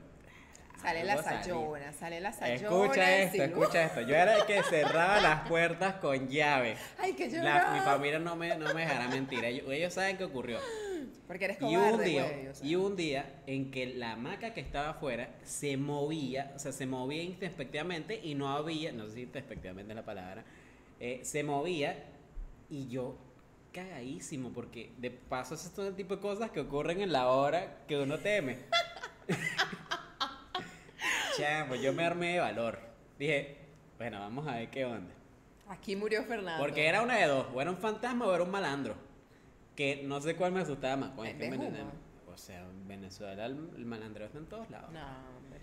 Sale 0.81 1.05
la 1.05 1.23
sayona, 1.23 1.93
sale 1.93 2.21
la 2.21 2.33
sayona. 2.33 2.55
Escucha 2.55 3.23
esto, 3.23 3.43
escucha 3.43 3.85
esto. 3.85 4.01
Yo 4.03 4.15
era 4.15 4.37
el 4.39 4.47
que 4.47 4.63
cerraba 4.63 5.21
las 5.21 5.47
puertas 5.49 5.95
con 5.97 6.29
llave. 6.29 6.77
Ay, 6.99 7.13
que 7.13 7.31
yo 7.31 7.43
La- 7.43 7.73
mi 7.73 7.81
familia 7.81 8.19
no 8.19 8.35
me, 8.37 8.57
no 8.57 8.73
me 8.73 8.83
dejará 8.83 9.09
mentir. 9.09 9.45
Ellos, 9.45 9.67
ellos 9.71 9.93
saben 9.93 10.17
qué 10.17 10.25
ocurrió. 10.25 10.59
Porque 11.27 11.45
eres 11.45 11.59
Y 11.59 11.61
cobarde, 11.61 11.93
un, 11.95 12.05
día, 12.05 12.25
güey, 12.25 12.49
o 12.49 12.55
sea. 12.55 12.67
y 12.67 12.75
un 12.77 12.97
día 12.97 13.41
en 13.47 13.71
que 13.71 13.87
la 13.87 14.13
hamaca 14.13 14.53
que 14.53 14.61
estaba 14.61 14.91
afuera 14.91 15.29
se 15.45 15.77
movía, 15.77 16.53
o 16.57 16.59
sea, 16.59 16.73
se 16.73 16.87
movía 16.87 17.23
introspectivamente 17.23 18.19
y 18.23 18.35
no 18.35 18.51
había, 18.57 18.91
no 18.93 19.07
sé 19.07 19.13
si 19.15 19.21
introspectivamente 19.23 19.93
es 19.93 19.97
la 19.97 20.05
palabra, 20.05 20.45
eh, 20.99 21.21
se 21.23 21.45
movía 21.45 22.05
y 22.69 22.89
yo 22.89 23.17
cagadísimo 23.73 24.51
porque 24.53 24.91
de 24.99 25.11
paso 25.13 25.55
es 25.55 25.71
todo 25.73 25.87
el 25.89 25.95
tipo 25.95 26.17
de 26.17 26.21
cosas 26.23 26.51
que 26.51 26.61
ocurren 26.61 27.01
en 27.01 27.13
la 27.13 27.29
hora 27.29 27.79
que 27.87 27.97
uno 27.99 28.19
teme. 28.19 28.59
Chamo, 31.41 31.75
yo 31.77 31.93
me 31.93 32.05
armé 32.05 32.33
de 32.35 32.41
valor. 32.41 32.79
Dije, 33.19 33.57
bueno, 33.99 34.21
vamos 34.21 34.47
a 34.47 34.57
ver 34.57 34.71
qué 34.71 34.85
onda. 34.85 35.13
Aquí 35.69 35.95
murió 35.97 36.25
Fernando. 36.25 36.63
Porque 36.63 36.87
era 36.87 37.03
una 37.03 37.17
de 37.17 37.27
dos, 37.27 37.47
o 37.55 37.61
era 37.61 37.71
un 37.71 37.77
fantasma 37.79 38.27
o 38.27 38.35
era 38.35 38.43
un 38.43 38.51
malandro. 38.51 38.95
Que 39.77 40.03
no 40.05 40.21
sé 40.21 40.37
cuál 40.37 40.53
me 40.53 40.61
asustaba 40.61 40.97
más. 40.97 41.11
Coño, 41.11 41.31
es 41.31 41.37
que 41.37 41.47
en 41.47 41.53
Es 41.55 41.59
de 41.61 41.67
Venezuela- 41.67 41.91
Juba. 42.25 42.35
o 42.35 42.37
sea, 42.37 42.61
en 42.61 42.89
Venezuela 42.89 43.47
el, 43.47 43.71
el 43.77 43.85
malandreo 43.87 44.27
está 44.27 44.39
en 44.39 44.47
todos 44.47 44.69
lados. 44.71 44.91
No, 44.93 45.01
hombre. 45.39 45.61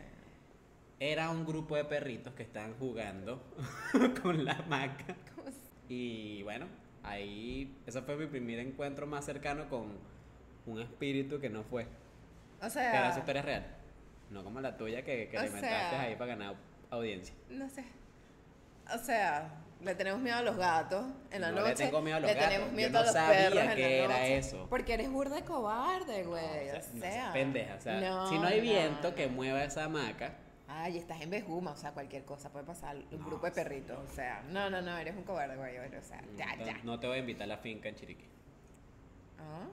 Era 1.00 1.30
un 1.30 1.46
grupo 1.46 1.76
de 1.76 1.86
perritos 1.86 2.34
que 2.34 2.44
estaban 2.44 2.74
jugando 2.80 3.44
con 4.24 4.44
la 4.46 4.54
hamaca. 4.54 5.16
¿Cómo 5.36 5.50
se- 5.52 5.94
Y 5.94 6.42
bueno, 6.44 6.66
ahí, 7.04 7.76
ese 7.86 8.02
fue 8.02 8.16
mi 8.18 8.26
primer 8.28 8.60
encuentro 8.60 9.06
más 9.06 9.26
cercano 9.26 9.70
con 9.70 9.98
un 10.66 10.82
espíritu 10.82 11.40
que 11.40 11.50
no 11.50 11.63
fue. 11.63 11.84
O 11.84 11.88
Pero 12.62 12.72
sea, 12.72 13.10
esa 13.10 13.20
historia 13.20 13.40
es 13.42 13.46
real. 13.46 13.66
No 14.30 14.44
como 14.44 14.60
la 14.62 14.76
tuya 14.78 15.04
que, 15.04 15.30
que 15.30 15.40
le 15.40 15.48
inventaste 15.48 15.90
sea- 15.90 16.02
ahí 16.02 16.16
para 16.16 16.36
ganar 16.36 16.56
audiencia. 16.90 17.34
no 17.50 17.70
sé. 17.70 17.86
O 18.94 18.98
sea, 18.98 19.50
le 19.82 19.96
tenemos 19.96 20.20
miedo 20.22 20.38
a 20.38 20.42
los 20.42 20.56
gatos 20.58 21.06
en 21.32 21.42
la 21.42 21.52
No 21.52 21.62
le 21.62 21.70
noche. 21.70 21.86
tengo 21.86 22.02
miedo 22.02 22.18
a 22.18 22.20
los 22.22 22.30
le 22.30 22.36
gatos. 22.36 22.50
tenemos 22.50 22.70
Yo 22.72 22.76
miedo 22.76 22.90
no 22.92 23.00
a 23.00 23.04
los 23.04 23.12
sabía 23.13 23.38
perros 23.50 23.60
en 23.63 23.76
que 23.76 23.98
era 24.00 24.08
noche. 24.08 24.38
eso. 24.38 24.68
Porque 24.70 24.94
eres 24.94 25.10
burda 25.12 25.36
de 25.36 25.44
cobarde, 25.44 26.24
güey. 26.24 26.44
No, 26.68 26.74
o 26.74 26.78
o 26.78 26.82
sea, 26.82 27.12
sea, 27.12 27.28
no 27.28 27.34
pendeja. 27.34 27.76
O 27.76 27.82
sea, 27.82 28.00
No, 28.02 28.30
si 28.30 28.36
no 28.40 28.48
hay 28.48 28.58
no, 28.58 28.62
viento 28.63 29.16
que 29.16 29.28
mueva 29.28 29.63
esa 29.63 29.84
hamaca, 29.86 30.34
Ay, 30.70 30.98
estás 30.98 31.22
en 31.22 31.30
Bejuma, 31.30 31.72
o 31.72 31.78
sea, 31.78 31.94
cualquier 31.94 32.26
cosa 32.26 32.52
puede 32.52 32.66
pasar. 32.66 32.98
Un 32.98 33.20
No, 33.20 33.26
grupo 33.26 33.46
de 33.46 33.54
sí, 33.54 33.56
perritos, 33.62 33.98
o 33.98 34.13
sea, 34.13 34.44
no, 34.50 34.70
no, 34.70 34.82
no, 34.82 34.98
eres 34.98 35.16
un 35.16 35.24
cobarde, 35.24 35.56
güey. 35.56 35.78
O 35.78 36.04
sea, 36.04 36.22
ya, 36.36 36.56
no, 36.58 36.66
ya. 36.66 36.78
no 36.84 37.00
te 37.00 37.08
voy 37.08 37.16
a 37.16 37.20
invitar 37.20 37.44
a 37.44 37.48
la 37.48 37.58
finca 37.58 37.88
en 37.88 37.96
Chiriquí. 37.96 38.26
¿Ah? 39.40 39.68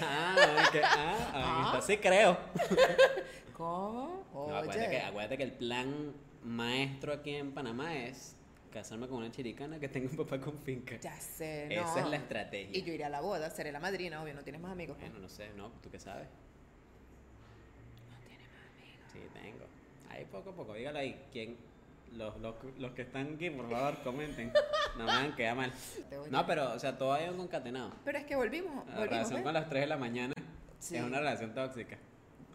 Ah, 0.00 0.68
que, 0.72 0.82
ah, 0.84 1.30
Ah. 1.34 1.62
entonces 1.66 1.96
sí 1.96 2.00
creo. 2.02 2.36
¿Cómo? 3.56 4.24
No, 4.32 4.56
acuérdate, 4.56 4.90
que, 4.90 5.00
acuérdate 5.00 5.36
que 5.36 5.42
el 5.44 5.52
plan 5.52 6.12
maestro 6.44 7.12
aquí 7.12 7.34
en 7.34 7.52
Panamá 7.52 7.94
es 7.96 8.36
casarme 8.72 9.08
con 9.08 9.18
una 9.18 9.30
chiricana 9.32 9.80
que 9.80 9.88
tenga 9.88 10.08
un 10.10 10.16
papá 10.16 10.38
con 10.38 10.56
finca. 10.58 10.96
Ya 11.00 11.18
sé, 11.20 11.68
no. 11.74 11.82
Esa 11.82 12.00
es 12.00 12.06
la 12.06 12.16
estrategia. 12.16 12.76
Y 12.78 12.82
yo 12.82 12.92
iré 12.92 13.04
a 13.04 13.08
la 13.08 13.20
boda, 13.20 13.50
seré 13.50 13.72
la 13.72 13.80
madrina, 13.80 14.22
obvio, 14.22 14.34
no 14.34 14.42
tienes 14.42 14.60
más 14.60 14.72
amigos. 14.72 14.96
pues. 14.98 15.10
Bueno, 15.10 15.22
no 15.22 15.28
sé, 15.28 15.50
¿no? 15.56 15.70
¿Tú 15.82 15.90
qué 15.90 15.98
sabes? 15.98 16.28
No 18.10 18.18
tienes 18.26 18.46
más 18.52 18.62
amigos. 18.72 19.10
Sí, 19.12 19.18
tengo. 19.32 19.64
Ahí 20.10 20.24
poco 20.26 20.50
a 20.50 20.54
poco, 20.54 20.74
dígalo 20.74 20.98
ahí. 20.98 21.20
¿Quién? 21.32 21.56
Los, 22.12 22.36
los, 22.40 22.54
los 22.78 22.92
que 22.92 23.02
están 23.02 23.34
aquí, 23.34 23.50
por 23.50 23.70
favor, 23.70 23.98
comenten. 24.02 24.52
No 24.96 25.04
me 25.04 25.10
hagan 25.12 25.36
quedar 25.36 25.56
mal. 25.56 25.72
No, 26.30 26.46
pero, 26.46 26.72
o 26.72 26.78
sea, 26.78 26.96
todo 26.98 27.12
hay 27.12 27.28
un 27.28 27.36
concatenado. 27.36 27.92
Pero 28.04 28.18
es 28.18 28.24
que 28.24 28.34
volvimos, 28.36 28.74
La 28.86 28.94
volvimos. 28.94 29.08
relación 29.10 29.34
¿ves? 29.36 29.42
con 29.44 29.54
las 29.54 29.68
3 29.68 29.80
de 29.82 29.86
la 29.86 29.96
mañana 29.96 30.34
Sí. 30.80 30.96
es 30.96 31.02
una 31.02 31.18
relación 31.18 31.54
tóxica. 31.54 31.98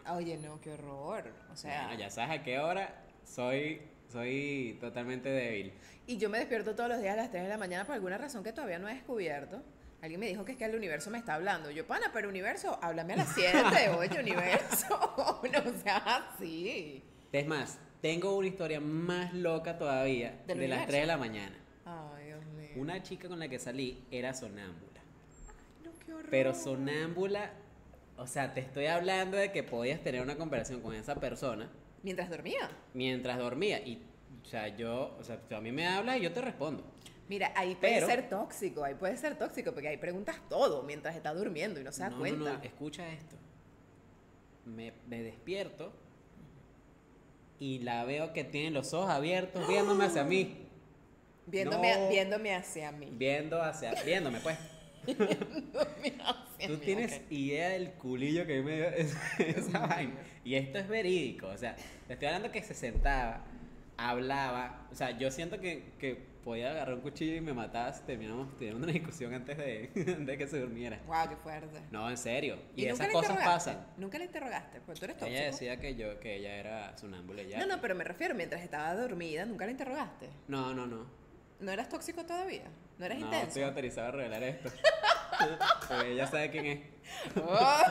Oye, 0.09 0.37
no, 0.37 0.59
qué 0.59 0.71
horror. 0.73 1.31
O 1.51 1.55
sea, 1.55 1.87
bueno, 1.87 1.99
ya 1.99 2.09
sabes 2.09 2.39
a 2.39 2.43
qué 2.43 2.59
hora 2.59 3.03
soy, 3.23 3.81
soy 4.11 4.77
totalmente 4.81 5.29
débil. 5.29 5.73
y 6.07 6.17
yo 6.17 6.29
me 6.29 6.39
despierto 6.39 6.75
todos 6.75 6.89
los 6.89 6.99
días 7.01 7.13
a 7.13 7.17
las 7.17 7.31
3 7.31 7.43
de 7.43 7.49
la 7.49 7.57
mañana 7.57 7.85
por 7.85 7.95
alguna 7.95 8.17
razón 8.17 8.43
que 8.43 8.51
todavía 8.51 8.79
no 8.79 8.89
he 8.89 8.93
descubierto. 8.95 9.61
Alguien 10.01 10.19
me 10.19 10.27
dijo 10.27 10.43
que 10.43 10.51
es 10.53 10.57
que 10.57 10.65
el 10.65 10.75
universo 10.75 11.09
me 11.11 11.17
está 11.19 11.35
hablando. 11.35 11.71
Yo, 11.71 11.87
pana, 11.87 12.07
pero 12.11 12.27
universo, 12.27 12.77
háblame 12.81 13.13
a 13.13 13.17
las 13.17 13.29
7, 13.33 13.89
oye, 13.97 14.19
universo. 14.19 15.41
no 15.43 15.73
seas 15.81 16.03
así. 16.05 17.01
Es 17.31 17.47
más, 17.47 17.79
tengo 18.03 18.35
una 18.35 18.47
historia 18.47 18.81
más 18.81 19.33
loca 19.33 19.77
todavía 19.77 20.41
¿Del 20.45 20.59
de 20.59 20.67
las 20.67 20.79
universo? 20.79 20.87
3 20.89 21.01
de 21.01 21.07
la 21.07 21.17
mañana. 21.17 21.55
Ay, 21.85 22.25
Dios 22.25 22.45
mío. 22.47 22.69
Una 22.75 23.01
chica 23.01 23.29
con 23.29 23.39
la 23.39 23.47
que 23.47 23.57
salí 23.59 24.03
era 24.11 24.33
sonámbula. 24.33 25.01
No, 25.85 25.91
qué 26.05 26.13
horror. 26.13 26.27
Pero 26.29 26.53
sonámbula, 26.53 27.51
o 28.17 28.27
sea, 28.27 28.53
te 28.53 28.59
estoy 28.59 28.87
hablando 28.87 29.37
de 29.37 29.53
que 29.53 29.63
podías 29.63 30.01
tener 30.01 30.21
una 30.21 30.35
conversación 30.35 30.81
con 30.81 30.93
esa 30.93 31.15
persona 31.15 31.69
Mientras 32.03 32.29
dormía. 32.29 32.69
mientras 32.93 33.37
dormía. 33.37 33.79
Y, 33.79 34.03
o 34.41 34.45
sea, 34.45 34.67
yo, 34.67 35.15
o 35.17 35.23
sea, 35.23 35.39
tú 35.39 35.55
a 35.55 35.61
mí 35.61 35.71
me 35.71 35.87
hablas 35.87 36.17
y 36.17 36.21
yo 36.23 36.33
te 36.33 36.41
respondo. 36.41 36.83
Mira, 37.29 37.53
ahí 37.55 37.75
puede 37.75 37.93
Pero- 37.95 38.07
ser 38.07 38.29
tóxico, 38.29 38.83
ahí 38.83 38.95
puede 38.95 39.15
ser 39.15 39.37
tóxico, 39.37 39.71
porque 39.71 39.87
ahí 39.87 39.95
preguntas 39.97 40.35
todo 40.49 40.83
mientras 40.83 41.15
está 41.15 41.33
durmiendo 41.33 41.79
y 41.79 41.85
no 41.85 41.93
se 41.93 42.01
da 42.03 42.09
no, 42.09 42.19
cuenta. 42.19 42.51
no, 42.51 42.57
no, 42.57 42.63
escucha 42.63 43.07
esto. 43.13 43.37
Me, 44.65 44.91
me 45.07 45.23
despierto 45.23 45.93
y 47.59 47.79
la 47.79 48.03
veo 48.05 48.33
que 48.33 48.43
tiene 48.43 48.71
los 48.71 48.93
ojos 48.93 49.09
abiertos 49.09 49.67
viéndome 49.67 50.05
hacia 50.05 50.23
mí. 50.23 50.57
Viéndome, 51.45 51.93
No. 51.97 52.09
viéndome 52.09 52.55
hacia 52.55 52.91
mí. 52.91 53.09
Viendo 53.11 53.61
hacia, 53.61 53.93
viéndome 54.03 54.39
pues. 54.39 54.57
Viéndome 55.05 56.13
hacia 56.23 56.67
Tú 56.67 56.73
mí, 56.73 56.79
tienes 56.79 57.21
idea 57.29 57.69
del 57.69 57.91
culillo 57.91 58.45
que 58.47 58.61
me 58.61 58.75
dio 58.77 58.85
esa, 58.89 59.19
esa 59.39 59.79
vaina. 59.87 60.13
Y 60.45 60.55
esto 60.55 60.77
es 60.77 60.87
verídico. 60.87 61.47
O 61.47 61.57
sea, 61.57 61.75
te 62.07 62.13
estoy 62.13 62.27
hablando 62.27 62.51
que 62.51 62.63
se 62.63 62.73
sentaba, 62.73 63.43
hablaba. 63.97 64.87
O 64.91 64.95
sea, 64.95 65.17
yo 65.17 65.29
siento 65.31 65.59
que, 65.59 65.83
que 65.99 66.32
podía 66.43 66.71
agarrar 66.71 66.95
un 66.95 67.01
cuchillo 67.01 67.35
y 67.35 67.41
me 67.41 67.53
mataba 67.53 67.93
si 67.93 68.03
terminamos 68.03 68.55
teniendo 68.57 68.83
una 68.83 68.93
discusión 68.93 69.33
antes 69.33 69.57
de, 69.57 69.89
de 70.19 70.37
que 70.37 70.47
se 70.47 70.59
durmiera. 70.59 70.99
Wow, 71.07 71.29
qué 71.29 71.35
fuerte. 71.37 71.81
No, 71.91 72.09
en 72.09 72.17
serio. 72.17 72.57
Y, 72.75 72.85
esas 72.85 73.07
cosas 73.09 73.37
pasan. 73.37 73.87
Nunca 73.97 74.17
le 74.17 74.25
interrogaste, 74.25 74.81
porque 74.81 74.99
tú 74.99 75.05
eres 75.05 75.17
tóxico. 75.17 75.37
Ella 75.37 75.45
decía 75.47 75.79
que 75.79 75.95
yo 75.95 76.19
que 76.19 76.35
ella 76.35 76.55
era 76.55 76.97
sonámbula 76.97 77.43
ya. 77.43 77.59
No, 77.59 77.65
no, 77.65 77.81
pero 77.81 77.95
me 77.95 78.03
refiero, 78.03 78.35
mientras 78.35 78.61
estaba 78.61 78.93
dormida, 78.95 79.45
nunca 79.45 79.65
le 79.65 79.71
interrogaste. 79.71 80.29
No, 80.47 80.73
no, 80.73 80.85
no. 80.85 81.07
¿No 81.59 81.71
eras 81.71 81.87
tóxico 81.87 82.25
todavía? 82.25 82.65
¿No 82.97 83.05
eras 83.05 83.19
no, 83.19 83.25
intenso? 83.25 83.47
estoy 83.47 83.63
autorizado 83.63 84.07
a 84.09 84.11
revelar 84.11 84.43
esto. 84.43 84.69
Porque 85.87 86.11
ella 86.11 86.27
sabe 86.27 86.51
quién 86.51 86.65
es. 86.65 86.79
Oh. 87.37 87.81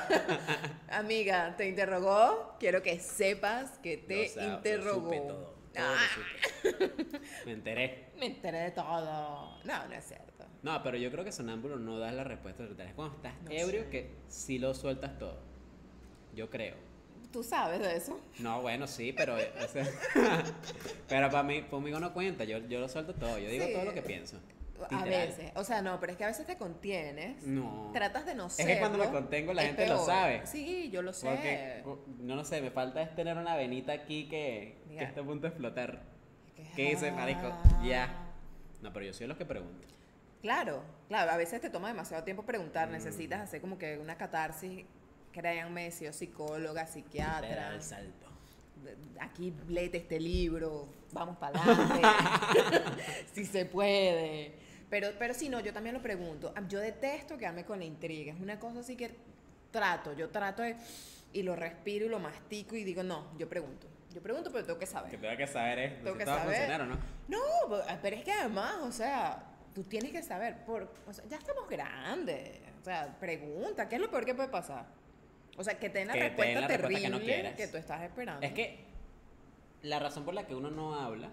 Amiga, 0.90 1.54
¿te 1.56 1.68
interrogó? 1.68 2.56
Quiero 2.60 2.82
que 2.82 3.00
sepas 3.00 3.78
que 3.78 3.96
te 3.96 4.26
interrogó. 4.26 5.04
supe 5.04 5.20
todo. 5.20 5.51
Todo 5.72 5.84
lo 5.86 5.92
Ah. 5.94 7.08
Me 7.46 7.52
enteré. 7.52 8.06
me 8.18 8.26
enteré 8.26 8.58
de 8.60 8.70
todo. 8.72 9.58
No, 9.64 9.86
no 9.88 9.92
es 9.94 10.04
cierto. 10.04 10.44
No, 10.62 10.82
pero 10.82 10.96
yo 10.96 11.10
creo 11.10 11.24
que 11.24 11.32
sonámbulo 11.32 11.76
no 11.76 11.98
das 11.98 12.14
la 12.14 12.24
respuesta 12.24 12.66
total. 12.66 12.86
Es 12.88 12.94
cuando 12.94 13.16
estás 13.16 13.34
No 13.42 13.50
ebrio 13.50 13.82
sé. 13.84 13.88
que 13.90 14.10
sí 14.28 14.58
lo 14.58 14.74
sueltas 14.74 15.18
todo. 15.18 15.38
Yo 16.34 16.48
creo. 16.50 16.76
¿Tú 17.32 17.42
sabes 17.42 17.80
de 17.80 17.96
eso? 17.96 18.20
No, 18.38 18.60
bueno, 18.62 18.86
sí, 18.86 19.12
pero. 19.12 19.34
o 19.36 19.68
sea, 19.68 19.86
pero 21.08 21.30
para 21.30 21.42
mí, 21.42 21.62
conmigo 21.62 21.98
no 21.98 22.12
cuenta. 22.12 22.44
Yo, 22.44 22.58
yo 22.68 22.78
lo 22.80 22.88
suelto 22.88 23.14
todo. 23.14 23.38
Yo 23.38 23.48
digo 23.48 23.64
Sí. 23.66 23.72
todo 23.72 23.84
lo 23.84 23.94
que 23.94 24.02
pienso. 24.02 24.38
A 24.90 25.04
veces. 25.04 25.52
O 25.54 25.62
sea, 25.62 25.80
no, 25.80 26.00
pero 26.00 26.12
es 26.12 26.18
que 26.18 26.24
a 26.24 26.26
veces 26.26 26.44
te 26.46 26.56
contienes. 26.56 27.42
No. 27.44 27.90
Tratas 27.92 28.26
de 28.26 28.34
no 28.34 28.46
Es 28.46 28.56
que 28.56 28.78
cuando 28.80 28.98
me 28.98 29.08
contengo, 29.10 29.52
la 29.52 29.62
gente 29.62 29.86
lo 29.86 30.04
sabe. 30.04 30.44
Sí, 30.46 30.90
yo 30.90 31.02
lo 31.02 31.12
sé. 31.12 31.82
Porque, 31.84 32.04
no 32.18 32.34
lo 32.34 32.44
sé, 32.44 32.60
me 32.60 32.70
falta 32.72 33.00
es 33.00 33.14
tener 33.14 33.36
una 33.36 33.54
venita 33.56 33.92
aquí 33.92 34.28
que, 34.28 34.81
que 34.98 35.04
está 35.04 35.20
a 35.20 35.24
punto 35.24 35.42
de 35.42 35.48
explotar. 35.48 36.02
¿Qué 36.76 36.90
dice, 36.90 37.10
marico? 37.12 37.46
Ah. 37.48 37.82
Ya. 37.84 38.08
No, 38.82 38.92
pero 38.92 39.06
yo 39.06 39.12
soy 39.12 39.26
los 39.26 39.36
que 39.36 39.44
pregunto. 39.44 39.86
Claro, 40.40 40.82
claro, 41.08 41.30
a 41.30 41.36
veces 41.36 41.60
te 41.60 41.70
toma 41.70 41.88
demasiado 41.88 42.24
tiempo 42.24 42.42
preguntar, 42.44 42.88
Mm. 42.88 42.92
necesitas 42.92 43.40
hacer 43.40 43.60
como 43.60 43.78
que 43.78 43.98
una 43.98 44.16
catarsis, 44.16 44.84
créanme, 45.32 45.90
si 45.92 46.04
yo 46.04 46.12
psicóloga, 46.12 46.86
psiquiatra, 46.86 47.74
el 47.74 47.82
salto. 47.82 48.26
aquí 49.20 49.54
léete 49.68 49.98
este 49.98 50.18
libro, 50.18 50.88
vamos 51.12 51.36
para 51.38 51.60
adelante, 51.62 52.02
si 53.32 53.44
se 53.44 53.64
puede. 53.66 54.52
Pero, 54.90 55.08
pero 55.18 55.32
si 55.32 55.48
no, 55.48 55.60
yo 55.60 55.72
también 55.72 55.94
lo 55.94 56.02
pregunto. 56.02 56.52
Yo 56.68 56.80
detesto 56.80 57.38
quedarme 57.38 57.64
con 57.64 57.78
la 57.78 57.84
intriga. 57.84 58.34
Es 58.34 58.40
una 58.40 58.58
cosa 58.58 58.80
así 58.80 58.96
que 58.96 59.14
trato, 59.70 60.12
yo 60.14 60.28
trato 60.28 60.62
de, 60.62 60.76
y 61.32 61.42
lo 61.44 61.54
respiro 61.56 62.04
y 62.04 62.08
lo 62.08 62.18
mastico 62.18 62.74
y 62.76 62.84
digo, 62.84 63.02
no, 63.02 63.26
yo 63.38 63.48
pregunto. 63.48 63.86
Yo 64.14 64.22
pregunto, 64.22 64.50
pero 64.52 64.64
tengo 64.64 64.78
que 64.78 64.86
saber. 64.86 65.10
Que 65.10 65.18
tengo 65.18 65.36
que 65.36 65.46
saber 65.46 65.78
es 65.78 65.94
Tengo 66.02 66.12
si 66.12 66.18
que 66.18 66.24
saber. 66.24 66.80
o 66.80 66.86
no. 66.86 66.96
No, 67.28 67.38
pero 68.02 68.16
es 68.16 68.24
que 68.24 68.32
además, 68.32 68.76
o 68.82 68.92
sea, 68.92 69.42
tú 69.74 69.82
tienes 69.84 70.12
que 70.12 70.22
saber, 70.22 70.64
por, 70.64 70.92
o 71.06 71.12
sea, 71.12 71.24
ya 71.26 71.38
estamos 71.38 71.68
grandes. 71.68 72.60
O 72.80 72.84
sea, 72.84 73.16
pregunta, 73.20 73.88
¿qué 73.88 73.96
es 73.96 74.00
lo 74.00 74.10
peor 74.10 74.24
que 74.24 74.34
puede 74.34 74.48
pasar? 74.48 74.86
O 75.56 75.64
sea, 75.64 75.78
que 75.78 75.88
te 75.90 75.98
den 76.00 76.08
la 76.08 76.14
Que 76.14 76.30
te 76.30 76.42
den 76.42 76.54
respuesta 76.58 76.66
terrible 76.68 77.00
que 77.02 77.08
no 77.08 77.20
quieras. 77.20 77.54
que 77.54 77.68
tú 77.68 77.76
estás 77.76 78.02
esperando. 78.02 78.44
Es 78.46 78.52
que 78.52 78.84
la 79.82 79.98
razón 79.98 80.24
por 80.24 80.34
la 80.34 80.46
que 80.46 80.54
uno 80.54 80.70
no 80.70 80.94
habla 80.94 81.28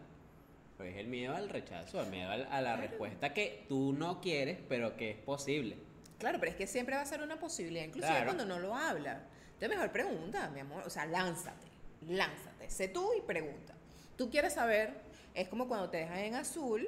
pues 0.78 0.94
es 0.94 0.98
el 1.00 1.08
miedo 1.08 1.36
al 1.36 1.50
rechazo, 1.50 2.00
el 2.02 2.10
miedo 2.10 2.32
a 2.32 2.62
la 2.62 2.78
respuesta 2.78 3.34
que 3.34 3.66
tú 3.68 3.92
no 3.92 4.22
quieres, 4.22 4.60
pero 4.70 4.96
que 4.96 5.12
es 5.12 5.18
posible. 5.18 5.76
Claro, 6.20 6.40
pero 6.40 6.52
es 6.52 6.58
que 6.58 6.68
siempre 6.68 6.96
va 6.96 7.02
a 7.02 7.06
ser 7.06 7.22
una 7.22 7.38
posibilidad, 7.38 7.84
inclusive 7.84 8.10
Claro. 8.14 8.26
cuando 8.28 8.46
no 8.46 8.60
lo 8.60 8.74
habla. 8.74 9.24
Entonces 9.54 9.70
mejor 9.70 9.92
pregunta, 9.92 10.50
mi 10.52 10.62
amor, 10.62 10.84
o 10.86 10.90
sea, 10.90 11.06
lánzate, 11.06 11.68
lánzate, 12.08 12.70
sé 12.70 12.88
tú 12.88 13.12
y 13.18 13.22
pregunta. 13.22 13.74
Tú 14.18 14.30
quieres 14.30 14.54
saber, 14.54 15.02
es 15.34 15.48
como 15.48 15.68
cuando 15.68 15.90
te 15.90 15.98
dejan 15.98 16.20
en 16.20 16.36
azul, 16.36 16.88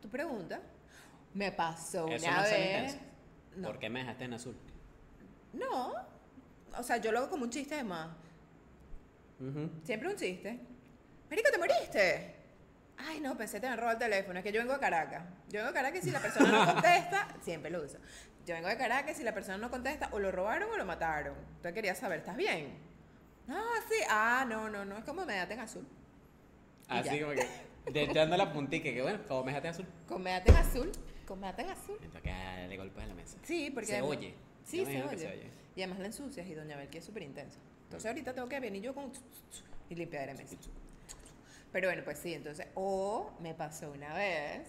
tú 0.00 0.08
preguntas, 0.08 0.60
me 1.34 1.52
pasó 1.52 2.08
Eso 2.08 2.26
una 2.26 2.36
no 2.36 2.42
es 2.42 2.48
ser 2.48 2.82
vez. 2.82 2.98
No. 3.56 3.68
¿Por 3.68 3.78
qué 3.78 3.90
me 3.90 4.00
dejaste 4.00 4.24
en 4.24 4.34
azul? 4.34 4.56
No, 5.52 5.92
o 6.76 6.82
sea, 6.82 6.96
yo 6.98 7.12
lo 7.12 7.18
hago 7.18 7.30
como 7.30 7.44
un 7.44 7.50
chiste 7.50 7.76
de 7.76 7.84
más. 7.84 8.08
Siempre 9.84 10.08
un 10.08 10.16
chiste. 10.16 10.60
Marico, 11.30 11.50
¿te 11.50 11.58
moriste? 11.58 12.34
Ay, 12.98 13.20
no, 13.20 13.36
pensé 13.36 13.58
que 13.58 13.66
te 13.66 13.76
robado 13.76 13.92
el 13.92 13.98
teléfono. 13.98 14.38
Es 14.38 14.44
que 14.44 14.52
yo 14.52 14.60
vengo 14.60 14.74
de 14.74 14.80
Caracas. 14.80 15.24
Yo 15.48 15.60
vengo 15.60 15.68
de 15.68 15.74
Caracas 15.74 16.00
y 16.00 16.02
si 16.02 16.10
la 16.10 16.20
persona 16.20 16.50
no 16.50 16.72
contesta, 16.74 17.28
siempre 17.40 17.70
lo 17.70 17.82
uso. 17.82 17.98
Yo 18.44 18.54
vengo 18.54 18.68
de 18.68 18.76
Caracas 18.76 19.12
y 19.12 19.18
si 19.18 19.22
la 19.22 19.32
persona 19.32 19.56
no 19.56 19.70
contesta, 19.70 20.08
o 20.12 20.18
lo 20.18 20.30
robaron 20.30 20.70
o 20.70 20.76
lo 20.76 20.84
mataron. 20.84 21.34
Entonces 21.38 21.72
quería 21.72 21.94
saber, 21.94 22.18
¿estás 22.18 22.36
bien? 22.36 22.89
No, 23.46 23.62
sí. 23.88 23.96
Ah, 24.08 24.46
no, 24.48 24.68
no, 24.68 24.84
no. 24.84 24.98
Es 24.98 25.04
como 25.04 25.24
medate 25.24 25.54
en 25.54 25.60
azul. 25.60 25.86
Así 26.88 27.18
ya. 27.18 27.22
como 27.22 27.34
que, 27.34 27.46
de 27.92 28.02
echando 28.02 28.36
la 28.36 28.52
puntica, 28.52 28.84
que 28.84 29.02
bueno, 29.02 29.20
como 29.28 29.44
me 29.44 29.52
dejaste 29.52 29.68
en 29.68 29.74
azul. 29.74 29.86
Con 30.08 30.22
medate 30.22 30.50
en 30.50 30.56
azul. 30.56 30.92
Con 31.26 31.40
medate 31.40 31.62
en 31.62 31.70
azul. 31.70 31.96
Entonces 32.02 32.22
que 32.22 32.30
darle 32.30 32.76
golpes 32.76 33.04
a 33.04 33.06
la 33.06 33.14
mesa. 33.14 33.38
Sí, 33.42 33.70
porque. 33.70 33.86
Se 33.86 33.98
además- 33.98 34.16
oye. 34.16 34.34
Sí, 34.64 34.84
se 34.84 35.02
oye. 35.02 35.10
que 35.10 35.18
se 35.18 35.28
oye. 35.28 35.50
Y 35.76 35.82
además 35.82 36.00
la 36.00 36.06
ensucias 36.06 36.46
y 36.46 36.54
Doña 36.54 36.76
Belki 36.76 36.98
es 36.98 37.04
súper 37.04 37.22
intensa. 37.22 37.58
Entonces 37.84 38.06
ahorita 38.06 38.34
tengo 38.34 38.48
que 38.48 38.60
venir 38.60 38.82
yo 38.82 38.94
con. 38.94 39.12
Y 39.88 39.94
limpiar 39.94 40.26
de 40.26 40.34
mesa. 40.34 40.56
Pero 41.72 41.88
bueno, 41.88 42.02
pues 42.04 42.18
sí, 42.18 42.34
entonces. 42.34 42.66
O 42.74 43.32
me 43.40 43.54
pasó 43.54 43.90
una 43.90 44.14
vez. 44.14 44.68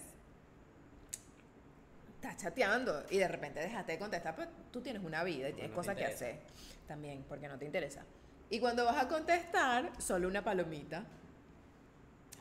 Estás 2.14 2.36
chateando 2.36 3.04
y 3.10 3.18
de 3.18 3.26
repente 3.26 3.58
dejaste 3.58 3.92
de 3.92 3.98
contestar, 3.98 4.36
pero 4.36 4.48
tú 4.70 4.80
tienes 4.80 5.02
una 5.02 5.24
vida 5.24 5.48
y 5.48 5.52
tienes 5.54 5.70
no 5.70 5.76
cosas 5.76 5.96
que 5.96 6.04
hacer. 6.04 6.38
También, 6.86 7.24
porque 7.28 7.48
no 7.48 7.58
te 7.58 7.64
interesa. 7.64 8.04
Y 8.52 8.60
cuando 8.60 8.84
vas 8.84 9.02
a 9.02 9.08
contestar, 9.08 9.90
solo 9.98 10.28
una 10.28 10.44
palomita. 10.44 11.04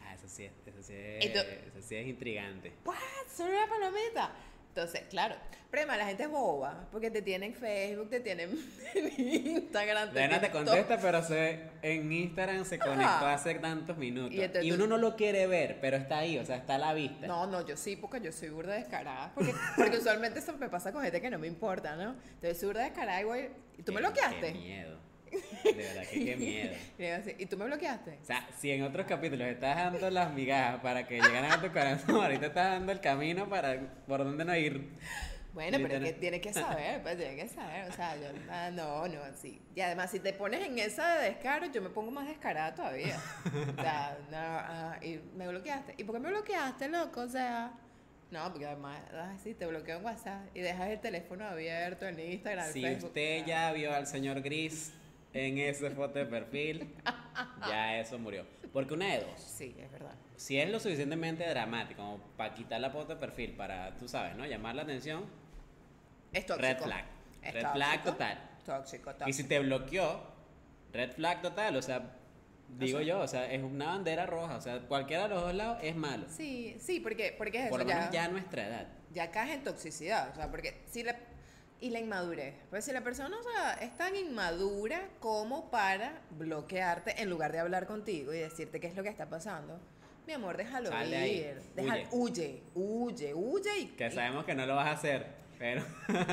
Ah, 0.03 0.13
eso 0.13 0.27
sí 0.27 0.43
es, 0.43 0.51
eso 0.65 0.83
sí 0.83 0.93
es, 0.93 1.25
eso 1.25 1.81
sí 1.81 1.95
es 1.95 2.05
intrigante. 2.05 2.73
¿What? 2.83 2.97
Solo 3.33 3.51
una 3.55 3.65
palomita. 3.67 4.31
Entonces, 4.67 5.03
claro, 5.09 5.35
además 5.71 5.97
la 5.97 6.05
gente 6.07 6.23
es 6.23 6.29
boba, 6.29 6.85
porque 6.91 7.09
te 7.11 7.21
tienen 7.21 7.51
en 7.53 7.57
Facebook, 7.57 8.09
te 8.09 8.19
tienen 8.19 8.49
en 8.93 9.19
Instagram. 9.19 10.09
Te 10.11 10.17
tienen 10.27 10.51
contesta, 10.51 10.97
pero 10.99 11.23
se, 11.23 11.61
en 11.81 12.11
Instagram 12.11 12.65
se 12.65 12.77
conectó 12.77 13.03
Ajá. 13.05 13.33
hace 13.35 13.55
tantos 13.55 13.95
minutos. 13.95 14.33
Y 14.61 14.71
uno 14.73 14.87
no 14.87 14.97
lo 14.97 15.15
quiere 15.15 15.47
ver, 15.47 15.77
pero 15.79 15.95
está 15.95 16.17
ahí, 16.17 16.37
o 16.39 16.45
sea, 16.45 16.57
está 16.57 16.75
a 16.75 16.77
la 16.77 16.93
vista. 16.93 17.25
No, 17.25 17.47
no, 17.47 17.65
yo 17.65 17.77
sí, 17.77 17.95
porque 17.95 18.19
yo 18.19 18.33
soy 18.33 18.49
burda 18.49 18.73
descarada. 18.73 19.31
Porque, 19.33 19.53
porque 19.77 19.97
usualmente 19.97 20.39
eso 20.39 20.57
me 20.57 20.67
pasa 20.67 20.91
con 20.91 21.03
gente 21.03 21.21
que 21.21 21.29
no 21.29 21.39
me 21.39 21.47
importa, 21.47 21.95
¿no? 21.95 22.17
Entonces 22.33 22.59
soy 22.59 22.67
burda 22.67 22.83
descarada 22.83 23.21
y 23.21 23.23
voy. 23.23 23.49
¿Y 23.77 23.83
tú 23.83 23.93
me 23.93 24.01
Qué- 24.01 24.07
bloqueaste? 24.07 24.53
Qué 24.53 24.59
miedo. 24.59 25.10
De 25.63 25.71
verdad 25.73 26.03
que 26.09 26.25
qué 26.25 26.35
miedo. 26.35 26.73
Y 26.99 27.05
así, 27.05 27.35
¿Y 27.37 27.45
tú 27.45 27.57
me 27.57 27.65
bloqueaste? 27.65 28.19
O 28.21 28.25
sea, 28.25 28.47
si 28.59 28.71
en 28.71 28.83
otros 28.83 29.05
capítulos 29.07 29.47
estás 29.47 29.75
dando 29.77 30.09
las 30.09 30.33
migajas 30.33 30.81
para 30.81 31.07
que 31.07 31.15
llegaran 31.21 31.51
a 31.51 31.61
tu 31.61 31.71
corazón, 31.71 32.15
ahorita 32.23 32.47
estás 32.47 32.71
dando 32.71 32.91
el 32.91 32.99
camino 33.01 33.47
para 33.49 33.79
por 34.07 34.23
dónde 34.23 34.45
no 34.45 34.55
ir. 34.55 34.89
Bueno, 35.53 35.79
pero 35.81 35.97
es 35.97 36.13
que 36.13 36.19
tienes 36.19 36.39
que 36.41 36.53
saber, 36.53 37.01
pues 37.01 37.17
tienes 37.17 37.35
que 37.43 37.49
saber. 37.49 37.89
O 37.89 37.91
sea, 37.93 38.15
yo, 38.15 38.27
ah, 38.49 38.69
no, 38.71 39.05
no, 39.09 39.19
sí. 39.35 39.61
Y 39.75 39.81
además, 39.81 40.09
si 40.09 40.19
te 40.21 40.31
pones 40.31 40.65
en 40.65 40.79
esa 40.79 41.17
de 41.17 41.25
descaro, 41.31 41.65
yo 41.73 41.81
me 41.81 41.89
pongo 41.89 42.09
más 42.09 42.25
descarada 42.25 42.73
todavía. 42.73 43.17
O 43.77 43.81
sea, 43.81 44.17
no, 44.31 44.37
ah, 44.37 44.97
y 45.01 45.19
me 45.35 45.47
bloqueaste. 45.49 45.95
¿Y 45.97 46.05
por 46.05 46.15
qué 46.15 46.21
me 46.21 46.29
bloqueaste, 46.29 46.87
loco? 46.87 47.19
O 47.21 47.27
sea, 47.27 47.73
no, 48.31 48.49
porque 48.49 48.65
además, 48.65 49.01
ay, 49.13 49.37
sí, 49.43 49.53
te 49.53 49.65
bloqueo 49.65 49.97
en 49.97 50.05
WhatsApp 50.05 50.39
y 50.55 50.61
dejas 50.61 50.89
el 50.89 51.01
teléfono 51.01 51.45
abierto 51.45 52.05
en 52.07 52.17
Instagram, 52.17 52.71
Si 52.71 52.81
Facebook. 52.81 53.07
usted 53.09 53.41
Ah. 53.41 53.45
ya 53.45 53.73
vio 53.73 53.93
al 53.93 54.07
señor 54.07 54.41
Gris 54.41 54.93
en 55.33 55.57
ese 55.57 55.89
foto 55.91 56.19
de 56.19 56.25
perfil, 56.25 56.93
ya 57.67 57.99
eso 57.99 58.17
murió. 58.19 58.45
Porque 58.73 58.93
una 58.93 59.07
de 59.13 59.21
dos. 59.21 59.39
Sí, 59.39 59.75
es 59.79 59.91
verdad. 59.91 60.13
Si 60.35 60.57
es 60.59 60.69
lo 60.69 60.79
suficientemente 60.79 61.47
dramático 61.47 62.01
como 62.01 62.17
para 62.37 62.53
quitar 62.53 62.79
la 62.81 62.89
foto 62.89 63.13
de 63.15 63.19
perfil, 63.19 63.51
para, 63.53 63.95
tú 63.97 64.07
sabes, 64.07 64.35
¿no? 64.35 64.45
Llamar 64.45 64.75
la 64.75 64.81
atención, 64.83 65.25
Es 66.33 66.45
tóxico. 66.45 66.67
red 66.67 66.77
flag. 66.81 67.05
Es 67.43 67.53
Red 67.53 67.67
flag 67.73 68.03
total. 68.03 68.49
Tóxico, 68.65 69.09
tóxico. 69.11 69.29
Y 69.29 69.33
si 69.33 69.43
te 69.43 69.59
bloqueó, 69.59 70.21
red 70.93 71.11
flag 71.13 71.41
total, 71.41 71.75
o 71.75 71.81
sea, 71.81 72.15
digo 72.77 72.99
sea- 72.99 73.07
yo, 73.07 73.19
o 73.19 73.27
sea, 73.27 73.51
es 73.51 73.61
una 73.63 73.87
bandera 73.87 74.25
roja, 74.25 74.55
o 74.57 74.61
sea, 74.61 74.79
cualquiera 74.87 75.23
de 75.23 75.29
los 75.29 75.41
dos 75.41 75.53
lados 75.53 75.77
es 75.81 75.95
malo. 75.95 76.25
Sí, 76.29 76.77
sí, 76.79 76.99
porque, 76.99 77.33
porque 77.37 77.57
es 77.57 77.63
eso, 77.65 77.71
Por 77.71 77.79
lo 77.81 77.85
menos 77.85 78.05
ya, 78.05 78.11
ya 78.11 78.25
a 78.25 78.27
nuestra 78.29 78.67
edad. 78.67 78.87
ya 79.11 79.31
caes 79.31 79.55
en 79.55 79.63
toxicidad, 79.63 80.29
o 80.31 80.35
sea, 80.35 80.49
porque 80.49 80.81
si 80.89 81.03
la... 81.03 81.15
Y 81.81 81.89
la 81.89 81.99
inmadurez, 81.99 82.53
pues 82.69 82.85
si 82.85 82.91
la 82.91 83.01
persona, 83.01 83.35
o 83.37 83.43
sea, 83.43 83.73
es 83.81 83.97
tan 83.97 84.15
inmadura 84.15 85.09
como 85.19 85.71
para 85.71 86.21
bloquearte 86.37 87.19
en 87.21 87.29
lugar 87.29 87.51
de 87.51 87.57
hablar 87.59 87.87
contigo 87.87 88.33
y 88.33 88.37
decirte 88.37 88.79
qué 88.79 88.85
es 88.87 88.95
lo 88.95 89.01
que 89.01 89.09
está 89.09 89.27
pasando, 89.27 89.79
mi 90.27 90.33
amor, 90.33 90.57
déjalo 90.57 90.89
Sal 90.89 91.09
de 91.09 91.17
ahí, 91.17 91.37
ir, 91.39 91.61
deja- 91.75 91.97
huye, 92.11 92.61
huye, 92.75 93.33
huye 93.33 93.79
y, 93.79 93.85
Que 93.87 94.11
sabemos 94.11 94.45
que 94.45 94.53
no 94.53 94.67
lo 94.67 94.75
vas 94.75 94.87
a 94.89 94.91
hacer, 94.91 95.25
pero 95.61 95.83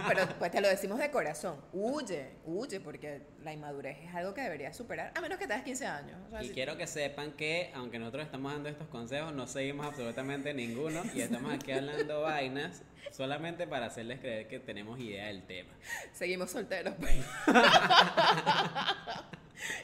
pero 0.09 0.27
pues 0.39 0.51
te 0.51 0.61
lo 0.63 0.69
decimos 0.69 0.99
de 0.99 1.11
corazón, 1.11 1.61
huye, 1.73 2.31
huye, 2.47 2.81
porque 2.81 3.21
la 3.43 3.53
inmadurez 3.53 3.99
es 4.03 4.15
algo 4.15 4.33
que 4.33 4.41
deberías 4.41 4.75
superar, 4.77 5.13
a 5.15 5.21
menos 5.21 5.39
que 5.39 5.47
tengas 5.47 5.65
15 5.65 5.87
años. 5.87 6.17
o 6.27 6.31
sea, 6.31 6.43
y 6.43 6.49
si- 6.49 6.55
quiero 6.55 6.77
que 6.79 6.87
sepan 6.87 7.33
que 7.33 7.71
aunque 7.75 7.99
nosotros 7.99 8.25
estamos 8.25 8.53
dando 8.53 8.69
estos 8.71 8.89
consejos, 8.89 9.35
no 9.35 9.47
seguimos 9.47 9.87
absolutamente 9.87 10.55
ninguno 10.55 11.03
y 11.15 11.21
estamos 11.21 11.53
aquí 11.53 11.73
hablando 11.73 12.23
vainas 12.23 12.83
solamente 13.13 13.67
para 13.67 13.87
hacerles 13.87 14.21
creer 14.21 14.49
que 14.49 14.59
tenemos 14.61 14.99
idea 14.99 15.27
del 15.27 15.43
tema. 15.45 15.71
Seguimos 16.13 16.51
solteros. 16.51 16.95
pues. 16.99 17.15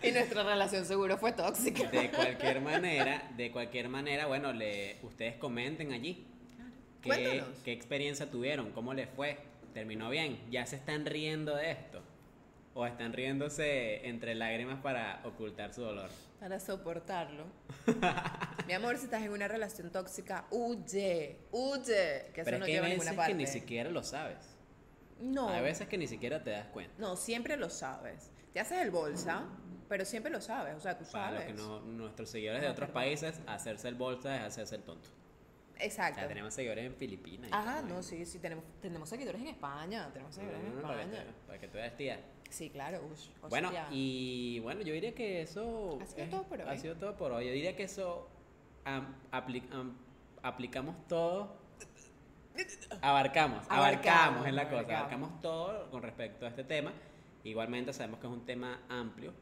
y 0.02 0.12
nuestra 0.12 0.42
relación 0.42 0.84
seguro 0.84 1.16
fue 1.18 1.32
tóxica. 1.32 1.88
De 1.90 2.10
cualquier 2.10 2.60
manera, 2.60 3.30
de 3.36 3.50
cualquier 3.50 3.88
manera, 3.88 4.26
bueno, 4.26 4.52
le, 4.52 4.98
ustedes 5.02 5.36
comenten 5.36 5.92
allí. 5.92 6.26
¿Qué, 7.04 7.08
Cuéntanos. 7.10 7.58
¿Qué 7.64 7.72
experiencia 7.72 8.30
tuvieron? 8.30 8.70
¿Cómo 8.72 8.92
les 8.94 9.08
fue? 9.10 9.38
¿Terminó 9.72 10.10
bien? 10.10 10.38
¿Ya 10.50 10.66
se 10.66 10.76
están 10.76 11.06
riendo 11.06 11.54
de 11.54 11.70
esto? 11.70 12.00
¿O 12.74 12.86
están 12.86 13.12
riéndose 13.12 14.06
entre 14.08 14.34
lágrimas 14.34 14.80
para 14.82 15.20
ocultar 15.24 15.72
su 15.72 15.82
dolor? 15.82 16.10
Para 16.40 16.58
soportarlo. 16.58 17.44
Mi 18.66 18.72
amor, 18.72 18.96
si 18.98 19.04
estás 19.04 19.22
en 19.22 19.30
una 19.30 19.46
relación 19.46 19.90
tóxica, 19.92 20.46
huye, 20.50 21.36
huye. 21.52 22.30
Que 22.34 22.40
eso 22.40 22.44
Pero 22.44 22.58
no 22.58 22.64
es 22.64 22.68
que 22.68 22.72
lleva 22.72 22.86
a 22.86 22.88
ninguna 22.88 23.12
parte. 23.12 23.32
que 23.32 23.38
ni 23.38 23.46
siquiera 23.46 23.90
lo 23.90 24.02
sabes. 24.02 24.38
No, 25.20 25.48
Hay 25.50 25.62
veces 25.62 25.86
que 25.86 25.96
ni 25.96 26.08
siquiera 26.08 26.42
te 26.42 26.50
das 26.50 26.66
cuenta. 26.68 26.94
no, 26.98 27.16
siempre 27.16 27.56
lo 27.56 27.70
sabes. 27.70 28.30
Te 28.52 28.60
haces 28.60 28.78
el 28.82 28.90
bolsa, 28.90 29.44
pero 29.88 30.04
siempre 30.04 30.32
lo 30.32 30.40
sabes. 30.40 30.74
O 30.74 30.80
sea, 30.80 30.98
tú 30.98 31.04
Para 31.12 31.26
sabes. 31.38 31.40
los 31.40 31.56
que 31.56 31.62
no, 31.62 31.80
nuestros 31.80 32.30
seguidores 32.30 32.62
de 32.62 32.68
Ah, 32.68 32.72
otros 32.72 32.90
países, 32.90 33.40
hacerse 33.46 33.88
el 33.88 33.94
bolsa 33.94 34.36
es 34.36 34.42
hacerse 34.42 34.74
el 34.76 34.82
tonto. 34.82 35.08
Exacto. 35.78 36.20
Ya 36.20 36.28
tenemos 36.28 36.54
seguidores 36.54 36.84
en 36.84 36.94
Filipinas. 36.94 37.50
y 37.50 37.54
Ajá, 37.54 37.80
todo, 37.82 37.94
no, 37.96 38.02
sí, 38.02 38.24
sí, 38.26 38.38
tenemos, 38.38 38.64
tenemos 38.80 39.08
seguidores 39.08 39.40
en 39.40 39.48
España. 39.48 40.08
Tenemos 40.12 40.34
seguidores 40.34 40.60
en 40.62 40.78
Mm, 40.78 40.82
para, 40.82 40.94
que 40.96 41.02
España. 41.02 41.24
para 41.46 41.58
que 41.60 41.68
tú 41.68 41.74
veas, 41.76 41.96
tía. 41.96 42.20
Sí, 42.50 42.70
claro. 42.70 43.00
ush. 43.12 43.28
Bueno, 43.48 43.70
y 43.90 44.60
bueno, 44.60 44.82
yo 44.82 44.92
diría 44.94 45.14
que 45.14 45.42
eso 45.42 45.98
Ha 46.00 46.06
sido 46.06 46.26
todo 46.28 46.42
por 46.44 46.60
Ha 46.62 46.70
hoy. 46.70 46.78
sido 46.78 46.94
todo 46.96 47.16
por 47.16 47.32
hoy. 47.32 47.46
Yo 47.46 47.52
diría 47.52 47.74
que 47.76 47.82
eso 47.84 48.28
apli- 48.84 49.68
am- 49.72 49.96
aplicamos 50.42 50.94
todo. 51.08 51.56
Abarcamos, 53.00 53.66
Abarcamos, 53.68 53.70
abarcamos 53.70 54.46
es 54.46 54.54
la 54.54 54.68
cosa. 54.70 54.98
abarcamos. 54.98 55.40
Todo 55.40 55.90
con 55.90 56.02
respecto 56.02 56.46
a 56.46 56.50
este 56.50 56.62
tema. 56.64 56.92
Igualmente 57.42 57.92
sabemos 57.92 58.20
que 58.20 58.26
es 58.28 58.32
un 58.32 58.46
tema 58.46 58.82
amplio 58.88 59.32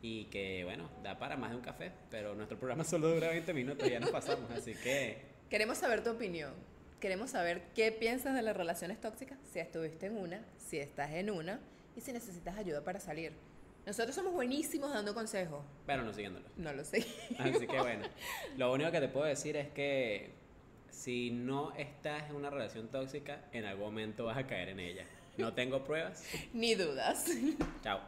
y 0.00 0.24
que, 0.26 0.64
bueno, 0.64 0.88
da 1.02 1.18
para 1.18 1.36
más 1.36 1.50
de 1.50 1.56
un 1.56 1.62
café, 1.62 1.92
pero 2.10 2.34
nuestro 2.34 2.58
programa 2.58 2.82
solo 2.84 3.08
dura 3.14 3.28
20 3.28 3.52
minutos, 3.52 3.88
ya 3.88 4.00
nos 4.00 4.10
pasamos, 4.10 4.50
así 4.50 4.74
que 4.74 5.33
Queremos 5.50 5.78
saber 5.78 6.02
tu 6.02 6.10
opinión. 6.10 6.52
Queremos 7.00 7.30
saber 7.30 7.62
qué 7.74 7.92
piensas 7.92 8.34
de 8.34 8.42
las 8.42 8.56
relaciones 8.56 9.00
tóxicas, 9.00 9.38
si 9.52 9.58
estuviste 9.58 10.06
en 10.06 10.16
una, 10.16 10.42
si 10.56 10.78
estás 10.78 11.10
en 11.12 11.30
una 11.30 11.60
y 11.96 12.00
si 12.00 12.12
necesitas 12.12 12.56
ayuda 12.56 12.82
para 12.82 12.98
salir. 12.98 13.32
Nosotros 13.86 14.14
somos 14.14 14.32
buenísimos 14.32 14.90
dando 14.90 15.12
consejos. 15.12 15.62
Pero 15.86 16.02
no 16.02 16.14
siguiéndolo. 16.14 16.46
No 16.56 16.72
lo 16.72 16.82
sé. 16.84 17.06
Así 17.38 17.66
que 17.66 17.78
bueno, 17.78 18.06
lo 18.56 18.72
único 18.72 18.90
que 18.90 19.00
te 19.00 19.08
puedo 19.08 19.26
decir 19.26 19.56
es 19.56 19.68
que 19.68 20.30
si 20.90 21.30
no 21.30 21.74
estás 21.76 22.30
en 22.30 22.36
una 22.36 22.48
relación 22.48 22.88
tóxica, 22.88 23.44
en 23.52 23.66
algún 23.66 23.84
momento 23.86 24.24
vas 24.24 24.38
a 24.38 24.46
caer 24.46 24.70
en 24.70 24.80
ella. 24.80 25.04
No 25.36 25.52
tengo 25.52 25.84
pruebas. 25.84 26.24
Ni 26.54 26.74
dudas. 26.74 27.26
Chao. 27.82 28.00